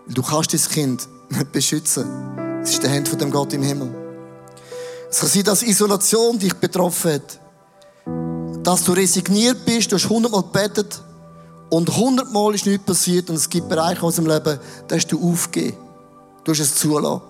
Du 0.08 0.22
kannst 0.22 0.52
dein 0.52 0.60
Kind 0.60 1.08
nicht 1.28 1.52
beschützen. 1.52 2.04
Es 2.64 2.70
ist 2.70 2.82
der 2.82 2.90
Hand 2.90 3.08
von 3.08 3.20
dem 3.20 3.30
Gott 3.30 3.52
im 3.52 3.62
Himmel. 3.62 3.94
Es 5.08 5.20
kann 5.20 5.28
sein, 5.28 5.44
dass 5.44 5.62
Isolation 5.62 6.36
dich 6.36 6.54
betroffen 6.54 7.12
hat. 7.12 7.40
Dass 8.64 8.82
du 8.82 8.92
resigniert 8.92 9.64
bist, 9.64 9.92
du 9.92 9.96
hast 9.96 10.08
hundertmal 10.08 10.42
gebetet 10.42 11.00
und 11.70 11.96
hundertmal 11.96 12.56
ist 12.56 12.66
nichts 12.66 12.84
passiert 12.84 13.30
und 13.30 13.36
es 13.36 13.48
gibt 13.48 13.68
Bereiche 13.68 14.02
aus 14.02 14.16
dem 14.16 14.26
Leben, 14.26 14.58
da 14.88 14.96
hast 14.96 15.06
du 15.12 15.32
aufgegeben. 15.32 15.76
Du 16.42 16.50
hast 16.50 16.58
es 16.58 16.74
zulassen. 16.74 17.29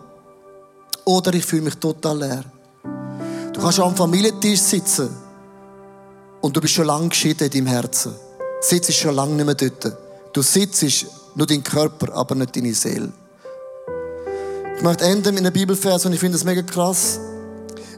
Oder 1.11 1.35
ich 1.35 1.45
fühle 1.45 1.63
mich 1.63 1.75
total 1.75 2.19
leer. 2.19 2.45
Du 3.53 3.61
kannst 3.61 3.81
am 3.81 3.97
Familientisch 3.97 4.61
sitzen 4.61 5.09
und 6.41 6.57
du 6.57 6.61
bist 6.61 6.75
schon 6.75 6.87
lange 6.87 7.09
geschieden 7.09 7.47
in 7.47 7.51
deinem 7.51 7.67
Herzen. 7.67 8.13
Du 8.13 8.69
sitzt 8.69 8.95
schon 8.95 9.17
lange 9.17 9.35
nicht 9.35 9.45
mehr 9.45 9.57
dort. 9.57 9.97
Du 10.33 10.41
sitzt 10.41 11.07
nur 11.35 11.49
dein 11.49 11.65
Körper, 11.65 12.15
aber 12.15 12.37
nicht 12.37 12.55
deine 12.55 12.73
Seele. 12.73 13.13
Ich 14.77 14.85
möchte 14.85 15.05
enden 15.05 15.35
mit 15.35 15.45
einem 15.45 15.53
Bibelvers 15.53 16.07
und 16.07 16.13
ich 16.13 16.21
finde 16.21 16.37
es 16.37 16.45
mega 16.45 16.63
krass, 16.63 17.19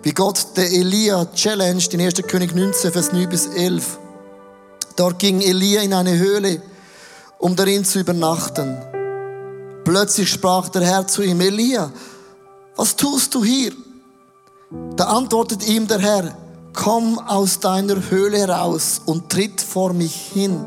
wie 0.02 0.12
Gott 0.12 0.46
der 0.56 0.72
Elia 0.72 1.26
challenge, 1.34 1.84
in 1.90 2.00
1. 2.00 2.14
König 2.26 2.54
19, 2.54 2.92
Vers 2.92 3.12
9 3.12 3.28
bis 3.28 3.46
11. 3.46 3.98
Dort 4.96 5.18
ging 5.18 5.42
Elia 5.42 5.82
in 5.82 5.92
eine 5.92 6.18
Höhle, 6.18 6.62
um 7.38 7.54
darin 7.56 7.84
zu 7.84 8.00
übernachten. 8.00 8.74
Plötzlich 9.84 10.30
sprach 10.30 10.70
der 10.70 10.82
Herr 10.86 11.06
zu 11.06 11.20
ihm, 11.20 11.42
Elia, 11.42 11.92
was 12.76 12.96
tust 12.96 13.34
du 13.34 13.44
hier? 13.44 13.72
Da 14.96 15.04
antwortet 15.04 15.66
ihm 15.68 15.86
der 15.86 15.98
Herr, 15.98 16.36
komm 16.72 17.18
aus 17.18 17.60
deiner 17.60 18.10
Höhle 18.10 18.38
heraus 18.38 19.02
und 19.04 19.28
tritt 19.30 19.60
vor 19.60 19.92
mich 19.92 20.14
hin, 20.14 20.64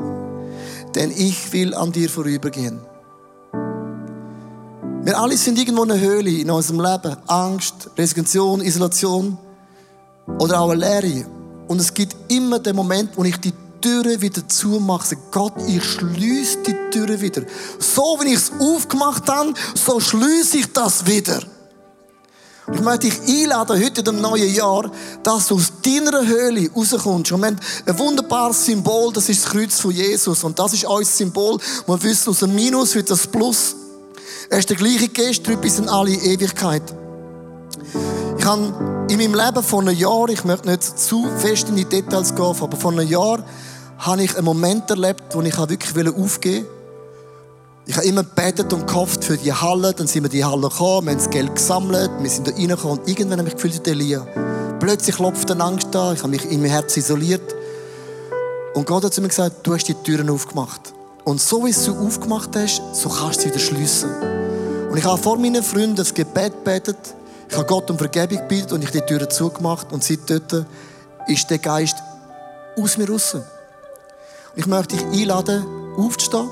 denn 0.93 1.11
ich 1.11 1.51
will 1.53 1.73
an 1.73 1.91
dir 1.91 2.09
vorübergehen. 2.09 2.79
Wir 5.03 5.19
alle 5.19 5.37
sind 5.37 5.59
irgendwo 5.59 5.83
in 5.83 5.91
einer 5.91 6.01
Höhle 6.01 6.31
in 6.31 6.49
unserem 6.49 6.79
Leben. 6.79 7.15
Angst, 7.27 7.91
Resignation, 7.95 8.61
Isolation 8.61 9.37
oder 10.39 10.59
auch 10.59 10.71
eine 10.71 10.79
Leere. 10.79 11.27
Und 11.67 11.79
es 11.79 11.93
gibt 11.93 12.15
immer 12.31 12.57
den 12.57 12.75
Moment, 12.75 13.11
wo 13.15 13.23
ich 13.23 13.37
die 13.37 13.53
Türe 13.81 14.19
wieder 14.19 14.47
zumache. 14.47 15.15
Gott, 15.29 15.53
ich 15.67 15.83
schließe 15.83 16.63
die 16.63 16.75
Türe 16.91 17.21
wieder. 17.21 17.43
So 17.77 18.17
wie 18.19 18.29
ich 18.29 18.35
es 18.35 18.51
aufgemacht 18.59 19.29
habe, 19.29 19.53
so 19.75 19.99
schließe 19.99 20.57
ich 20.57 20.73
das 20.73 21.05
wieder. 21.05 21.39
Ich 22.73 22.81
möchte 22.81 23.09
dich 23.09 23.43
einladen, 23.43 23.83
heute 23.83 24.01
in 24.01 24.05
dem 24.05 24.21
neuen 24.21 24.51
Jahr, 24.51 24.89
dass 25.21 25.47
du 25.47 25.55
aus 25.55 25.71
deiner 25.83 26.25
Höhle 26.25 26.67
rauskommst. 26.71 27.31
Und 27.31 27.41
wir 27.41 27.47
haben 27.47 27.59
ein 27.85 27.99
wunderbares 27.99 28.65
Symbol, 28.65 29.13
das 29.13 29.29
ist 29.29 29.45
das 29.45 29.51
Kreuz 29.51 29.79
von 29.79 29.91
Jesus. 29.91 30.43
Und 30.43 30.57
das 30.57 30.73
ist 30.73 30.85
unser 30.85 31.11
Symbol. 31.11 31.59
Wir 31.85 32.03
wissen, 32.03 32.29
aus 32.29 32.39
dem 32.39 32.55
Minus 32.55 32.95
wird 32.95 33.11
das 33.11 33.27
Plus. 33.27 33.75
Er 34.49 34.57
ist 34.57 34.69
der 34.69 34.77
gleiche 34.77 35.09
gestern 35.09 35.61
bis 35.61 35.77
in 35.77 35.87
alle 35.89 36.11
Ewigkeit. 36.11 36.81
Ich 38.39 38.45
habe 38.45 39.05
in 39.09 39.17
meinem 39.17 39.35
Leben 39.35 39.63
vor 39.63 39.81
einem 39.81 39.95
Jahr, 39.95 40.27
ich 40.29 40.43
möchte 40.43 40.67
nicht 40.67 40.83
zu 40.83 41.27
fest 41.37 41.69
in 41.69 41.75
die 41.75 41.85
Details 41.85 42.33
gehen, 42.33 42.55
aber 42.59 42.77
vor 42.77 42.91
einem 42.91 43.07
Jahr 43.07 43.45
habe 43.99 44.23
ich 44.23 44.35
einen 44.35 44.45
Moment 44.45 44.89
erlebt, 44.89 45.23
wo 45.33 45.41
ich 45.41 45.57
wirklich 45.57 46.15
aufgeben 46.15 46.65
wollte. 46.65 46.74
Ich 47.87 47.95
habe 47.95 48.07
immer 48.07 48.23
gebetet 48.23 48.73
und 48.73 48.87
gehofft 48.87 49.23
für 49.23 49.37
die 49.37 49.53
Halle, 49.53 49.93
dann 49.93 50.07
sind 50.07 50.23
wir 50.23 50.31
in 50.31 50.37
die 50.37 50.43
Halle 50.43 50.69
gekommen, 50.69 51.05
wir 51.05 51.11
haben 51.11 51.19
das 51.19 51.29
Geld 51.29 51.55
gesammelt, 51.55 52.09
wir 52.19 52.29
sind 52.29 52.47
da 52.47 52.51
reingekommen 52.51 52.99
und 52.99 53.07
irgendwann 53.07 53.39
habe 53.39 53.49
ich 53.49 53.55
gefühlt, 53.55 53.87
Elia. 53.87 54.25
Plötzlich 54.79 55.15
klopft 55.15 55.51
eine 55.51 55.63
Angst 55.63 55.89
da, 55.91 56.11
ich 56.13 56.19
habe 56.19 56.29
mich 56.29 56.45
in 56.45 56.61
meinem 56.61 56.71
Herz 56.71 56.97
isoliert. 56.97 57.55
Und 58.73 58.87
Gott 58.87 59.03
hat 59.03 59.13
zu 59.13 59.21
mir 59.21 59.27
gesagt, 59.27 59.57
du 59.61 59.75
hast 59.75 59.85
die 59.85 59.93
Türen 59.93 60.31
aufgemacht. 60.31 60.81
Und 61.25 61.39
so 61.39 61.63
wie 61.63 61.71
du 61.71 62.07
aufgemacht 62.07 62.55
hast, 62.55 62.81
so 62.93 63.07
kannst 63.09 63.37
du 63.37 63.41
sie 63.43 63.49
wieder 63.49 63.59
schliessen. 63.59 64.09
Und 64.89 64.97
ich 64.97 65.05
habe 65.05 65.21
vor 65.21 65.37
meinen 65.37 65.61
Freunden 65.61 65.95
das 65.95 66.13
Gebet 66.13 66.63
betet, 66.63 66.97
ich 67.47 67.55
habe 67.55 67.67
Gott 67.67 67.91
um 67.91 67.99
Vergebung 67.99 68.39
gebeten 68.39 68.73
und 68.73 68.83
ich 68.83 68.89
die 68.89 69.01
Türen 69.01 69.29
zugemacht 69.29 69.91
und 69.91 70.03
seitdem 70.03 70.65
ist 71.27 71.49
der 71.51 71.59
Geist 71.59 71.97
aus 72.77 72.97
mir 72.97 73.07
raus. 73.07 73.37
Ich 74.55 74.65
möchte 74.65 74.97
dich 74.97 75.21
einladen, 75.21 75.63
aufzustehen. 75.97 76.49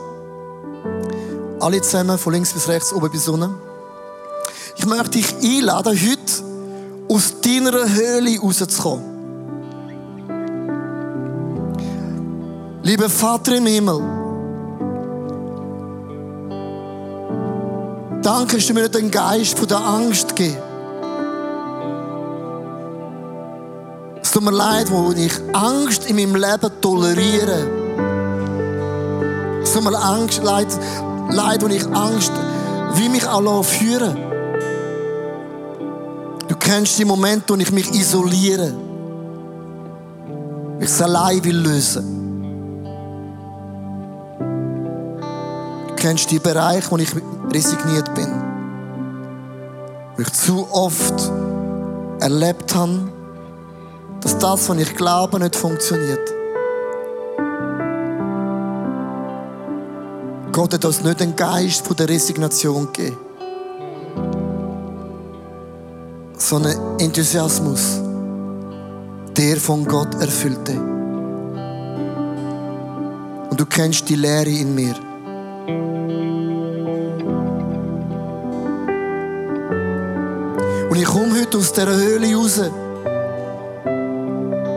Alle 1.63 1.81
zusammen, 1.81 2.17
von 2.17 2.33
links 2.33 2.51
bis 2.51 2.67
rechts, 2.67 2.91
oben 2.91 3.09
bis 3.09 3.25
unten. 3.29 3.55
Ich 4.75 4.85
möchte 4.85 5.11
dich 5.11 5.33
einladen, 5.41 5.97
heute 5.97 6.43
aus 7.07 7.39
deiner 7.39 7.87
Höhle 7.87 8.37
rauszukommen. 8.37 9.05
Lieber 12.81 13.09
Vater 13.09 13.55
im 13.55 13.65
Himmel, 13.65 14.01
danke, 18.21 18.57
dass 18.57 18.67
du 18.67 18.73
mir 18.73 18.89
den 18.89 19.09
Geist 19.09 19.57
von 19.57 19.67
der 19.69 19.79
Angst 19.79 20.35
gegeben 20.35 20.57
Es 24.21 24.31
tut 24.31 24.43
mir 24.43 24.51
leid, 24.51 24.91
wo 24.91 25.13
ich 25.13 25.31
Angst 25.53 26.09
in 26.09 26.17
meinem 26.17 26.35
Leben 26.35 26.81
toleriere 26.81 27.83
es 29.63 29.71
tut 29.71 29.85
mir 29.85 29.97
Angst, 29.97 30.43
leid, 30.43 30.67
leid, 31.29 31.63
und 31.63 31.71
ich 31.71 31.85
Angst, 31.87 32.31
wie 32.95 33.09
mich 33.09 33.27
alle 33.27 33.63
führen. 33.63 34.17
Du 36.47 36.55
kennst 36.55 36.99
die 36.99 37.05
Momente, 37.05 37.53
wo 37.53 37.57
ich 37.57 37.71
mich 37.71 37.91
isoliere. 37.93 38.73
Ich 40.79 40.85
es 40.85 41.01
allein 41.01 41.43
will 41.43 41.57
lösen. 41.57 42.83
Du 45.87 45.95
kennst 45.95 46.29
die 46.29 46.39
Bereiche, 46.39 46.91
wo 46.91 46.97
ich 46.97 47.09
resigniert 47.51 48.13
bin. 48.13 48.27
Wo 50.15 50.21
ich 50.21 50.33
zu 50.33 50.67
oft 50.71 51.31
erlebt 52.19 52.75
habe, 52.75 52.99
dass 54.21 54.37
das, 54.37 54.69
was 54.69 54.77
ich 54.77 54.95
glaube, 54.95 55.39
nicht 55.39 55.55
funktioniert. 55.55 56.42
Gott 60.53 60.71
hat 60.75 60.85
uns 60.85 61.01
nicht 61.01 61.19
den 61.19 61.35
Geist 61.35 61.83
von 61.83 61.95
der 61.95 62.07
Resignation 62.07 62.85
gegeben, 62.93 63.17
sondern 66.37 66.99
Enthusiasmus, 66.99 67.99
der 69.35 69.57
von 69.57 69.83
Gott 69.83 70.13
erfüllte. 70.21 70.73
Und 73.49 73.59
du 73.59 73.65
kennst 73.65 74.07
die 74.07 74.15
Lehre 74.15 74.51
in 74.51 74.75
mir. 74.75 74.93
Und 80.87 80.95
ich 80.95 81.05
komme 81.05 81.41
heute 81.41 81.57
aus 81.57 81.73
dieser 81.73 81.95
Höhle 81.95 82.35
raus. 82.35 82.61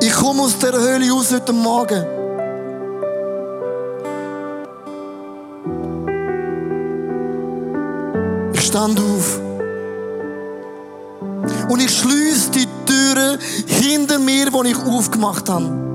Ich 0.00 0.14
komme 0.14 0.42
aus 0.42 0.58
dieser 0.58 0.80
Höhle 0.80 1.10
raus 1.10 1.34
heute 1.34 1.52
Morgen. 1.52 2.15
Stand 8.66 8.98
auf. 8.98 9.40
Und 11.68 11.81
ich 11.81 11.96
schließe 11.96 12.50
die 12.50 12.66
Türe 12.85 13.38
hinter 13.66 14.18
mir, 14.18 14.50
die 14.50 14.70
ich 14.70 14.79
aufgemacht 14.79 15.48
habe. 15.48 15.87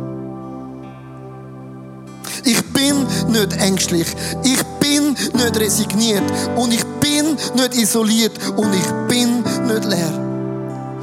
Ich 2.44 2.64
bin 2.74 3.06
nicht 3.28 3.54
ängstlich. 3.58 4.08
Ich 4.44 4.64
bin 4.80 5.12
nicht 5.12 5.60
resigniert. 5.60 6.24
Und 6.56 6.74
ich 6.74 6.84
bin 7.00 7.36
nicht 7.56 7.76
isoliert. 7.76 8.34
Und 8.56 8.74
ich 8.74 8.92
bin 9.08 9.44
nicht 9.68 9.86
leer. 9.86 10.12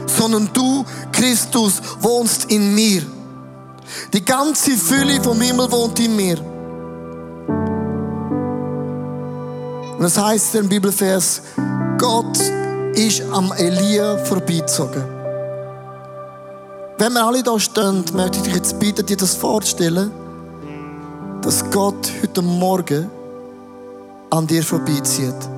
Sondern 0.06 0.50
du, 0.52 0.84
Christus, 1.12 1.80
wohnst 2.00 2.46
in 2.50 2.74
mir. 2.74 3.02
Die 4.12 4.24
ganze 4.24 4.72
Fülle 4.72 5.22
vom 5.22 5.40
Himmel 5.40 5.70
wohnt 5.70 6.00
in 6.00 6.16
mir. 6.16 6.38
Und 9.98 10.04
das 10.04 10.16
heißt 10.16 10.54
im 10.54 10.68
Bibelvers, 10.68 11.42
Gott 11.98 12.38
ist 12.94 13.20
am 13.32 13.52
Elia 13.56 14.16
vorbeizogen. 14.18 15.02
Wenn 16.98 17.12
wir 17.14 17.24
alle 17.26 17.42
da 17.42 17.58
stehen, 17.58 18.04
möchte 18.12 18.38
ich 18.38 18.44
dich 18.44 18.54
jetzt 18.54 18.78
bitten, 18.78 19.04
dir 19.04 19.16
das 19.16 19.34
vorzustellen, 19.34 20.12
dass 21.42 21.68
Gott 21.72 22.12
heute 22.22 22.42
Morgen 22.42 23.10
an 24.30 24.46
dir 24.46 24.62
vorbeizieht. 24.62 25.57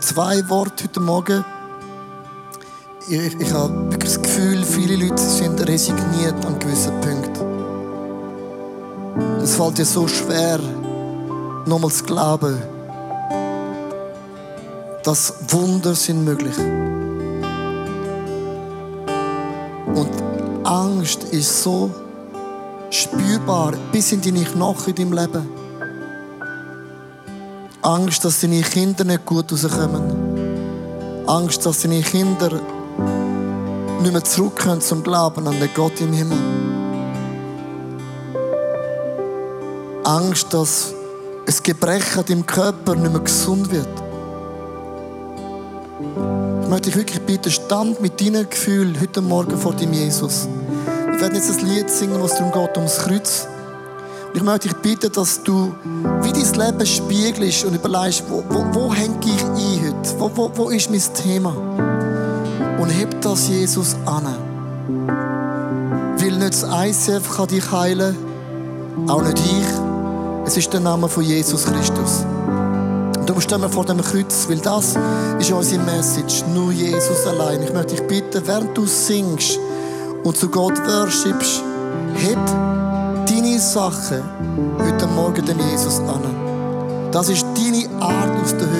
Habe 0.00 0.14
zwei 0.14 0.48
Worte 0.48 0.84
heute 0.84 1.00
Morgen. 1.00 1.44
Ich, 3.08 3.38
ich 3.38 3.52
habe 3.52 3.90
wirklich 3.92 4.14
das 4.14 4.22
Gefühl, 4.22 4.64
viele 4.64 4.96
Leute 4.96 5.22
sind 5.22 5.60
resigniert 5.68 6.46
an 6.46 6.58
gewissen 6.58 6.98
Punkten. 7.00 7.44
Es 9.42 9.56
fällt 9.56 9.78
dir 9.78 9.84
so 9.84 10.08
schwer, 10.08 10.58
nochmals 11.66 11.98
zu 11.98 12.04
glauben, 12.04 12.62
dass 15.02 15.34
Wunder 15.48 15.94
sind 15.94 16.24
möglich. 16.24 16.56
Und 19.94 20.10
Angst 20.64 21.24
ist 21.24 21.62
so 21.62 21.90
spürbar 22.90 23.74
bis 23.92 24.12
in 24.12 24.22
deine 24.22 24.44
Knochen 24.44 24.94
in 24.94 25.10
deinem 25.10 25.12
Leben. 25.12 25.59
Angst, 27.90 28.24
dass 28.24 28.40
deine 28.40 28.60
Kinder 28.60 29.02
nicht 29.02 29.26
gut 29.26 29.50
rauskommen. 29.50 31.24
Angst, 31.26 31.66
dass 31.66 31.82
deine 31.82 32.00
Kinder 32.02 32.60
nicht 34.00 34.12
mehr 34.12 34.22
zurückkommen 34.22 34.80
zum 34.80 35.02
Glauben 35.02 35.48
an 35.48 35.58
den 35.58 35.68
Gott 35.74 36.00
im 36.00 36.12
Himmel. 36.12 36.38
Angst, 40.04 40.54
dass 40.54 40.94
ein 41.48 41.54
Gebrechen 41.64 42.24
deinem 42.26 42.46
Körper 42.46 42.94
nicht 42.94 43.10
mehr 43.10 43.22
gesund 43.22 43.72
wird. 43.72 43.88
Ich 46.62 46.68
möchte 46.68 46.90
dich 46.90 46.96
wirklich 46.96 47.22
bitten, 47.22 47.50
stand 47.50 48.00
mit 48.00 48.20
deinen 48.20 48.48
Gefühlen 48.48 49.00
heute 49.00 49.20
Morgen 49.20 49.58
vor 49.58 49.74
dem 49.74 49.92
Jesus. 49.92 50.46
Wir 51.06 51.20
werden 51.20 51.34
jetzt 51.34 51.50
ein 51.50 51.66
Lied 51.66 51.90
singen, 51.90 52.22
was 52.22 52.36
darum 52.36 52.52
geht, 52.52 52.76
ums 52.76 52.98
Kreuz. 52.98 53.48
Ich 54.32 54.42
möchte 54.42 54.68
dich 54.68 54.76
bitten, 54.78 55.12
dass 55.12 55.42
du 55.42 55.74
wie 56.22 56.32
dein 56.32 56.66
Leben 56.72 56.86
spiegelst 56.86 57.64
und 57.64 57.74
überlegst, 57.74 58.24
wo, 58.28 58.44
wo, 58.48 58.64
wo 58.72 58.94
hänge 58.94 59.18
ich 59.24 59.44
ein 59.44 59.94
heute? 59.94 60.20
Wo, 60.20 60.30
wo, 60.34 60.50
wo 60.54 60.70
ist 60.70 60.90
mein 60.90 61.02
Thema? 61.14 61.54
und 62.80 62.88
heb 62.88 63.20
das 63.20 63.48
Jesus 63.48 63.94
an. 64.06 64.26
Weil 66.16 66.32
nicht 66.32 66.62
das 66.62 66.64
ICF 66.64 67.36
kann 67.36 67.48
dich 67.48 67.70
heilen, 67.70 68.16
auch 69.06 69.22
nicht 69.22 69.38
ich. 69.38 70.46
Es 70.46 70.56
ist 70.56 70.72
der 70.72 70.80
Name 70.80 71.08
von 71.08 71.22
Jesus 71.22 71.66
Christus. 71.66 72.24
Und 73.18 73.28
du 73.28 73.40
stehen 73.40 73.60
wir 73.60 73.68
vor 73.68 73.84
dem 73.84 74.00
Kreuz, 74.00 74.46
weil 74.48 74.58
das 74.58 74.96
ist 75.38 75.52
unsere 75.52 75.82
Message. 75.82 76.44
Nur 76.54 76.72
Jesus 76.72 77.26
allein. 77.26 77.62
Ich 77.62 77.72
möchte 77.72 77.96
dich 77.96 78.06
bitten, 78.06 78.46
während 78.46 78.76
du 78.76 78.86
singst 78.86 79.58
und 80.24 80.36
zu 80.36 80.48
Gott 80.48 80.78
worshipst, 80.78 81.62
heb 82.16 82.38
deine 83.30 83.60
Sachen 83.60 84.22
heute 84.78 85.06
Morgen 85.06 85.46
dem 85.46 85.58
Jesus 85.70 86.00
an. 86.00 86.22
Das 87.12 87.28
ist 87.28 87.46
deine 87.54 87.88
Art, 88.02 88.30
aus 88.42 88.56
der 88.56 88.68
Höhle 88.68 88.79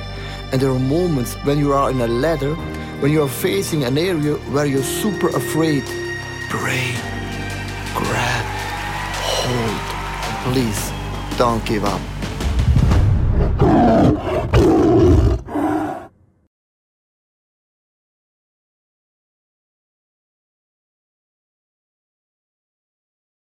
And 0.51 0.61
there 0.61 0.69
are 0.69 0.79
moments 0.79 1.35
when 1.45 1.57
you 1.59 1.71
are 1.73 1.89
in 1.89 2.01
a 2.01 2.07
ladder, 2.07 2.55
when 2.99 3.11
you 3.11 3.23
are 3.23 3.29
facing 3.29 3.85
an 3.85 3.97
area 3.97 4.35
where 4.51 4.65
you're 4.65 4.83
super 4.83 5.29
afraid. 5.29 5.83
Pray, 6.49 6.91
grab, 7.95 8.45
hold. 9.31 10.53
Please, 10.53 10.91
don't 11.37 11.63
give 11.65 11.85
up. 11.85 12.20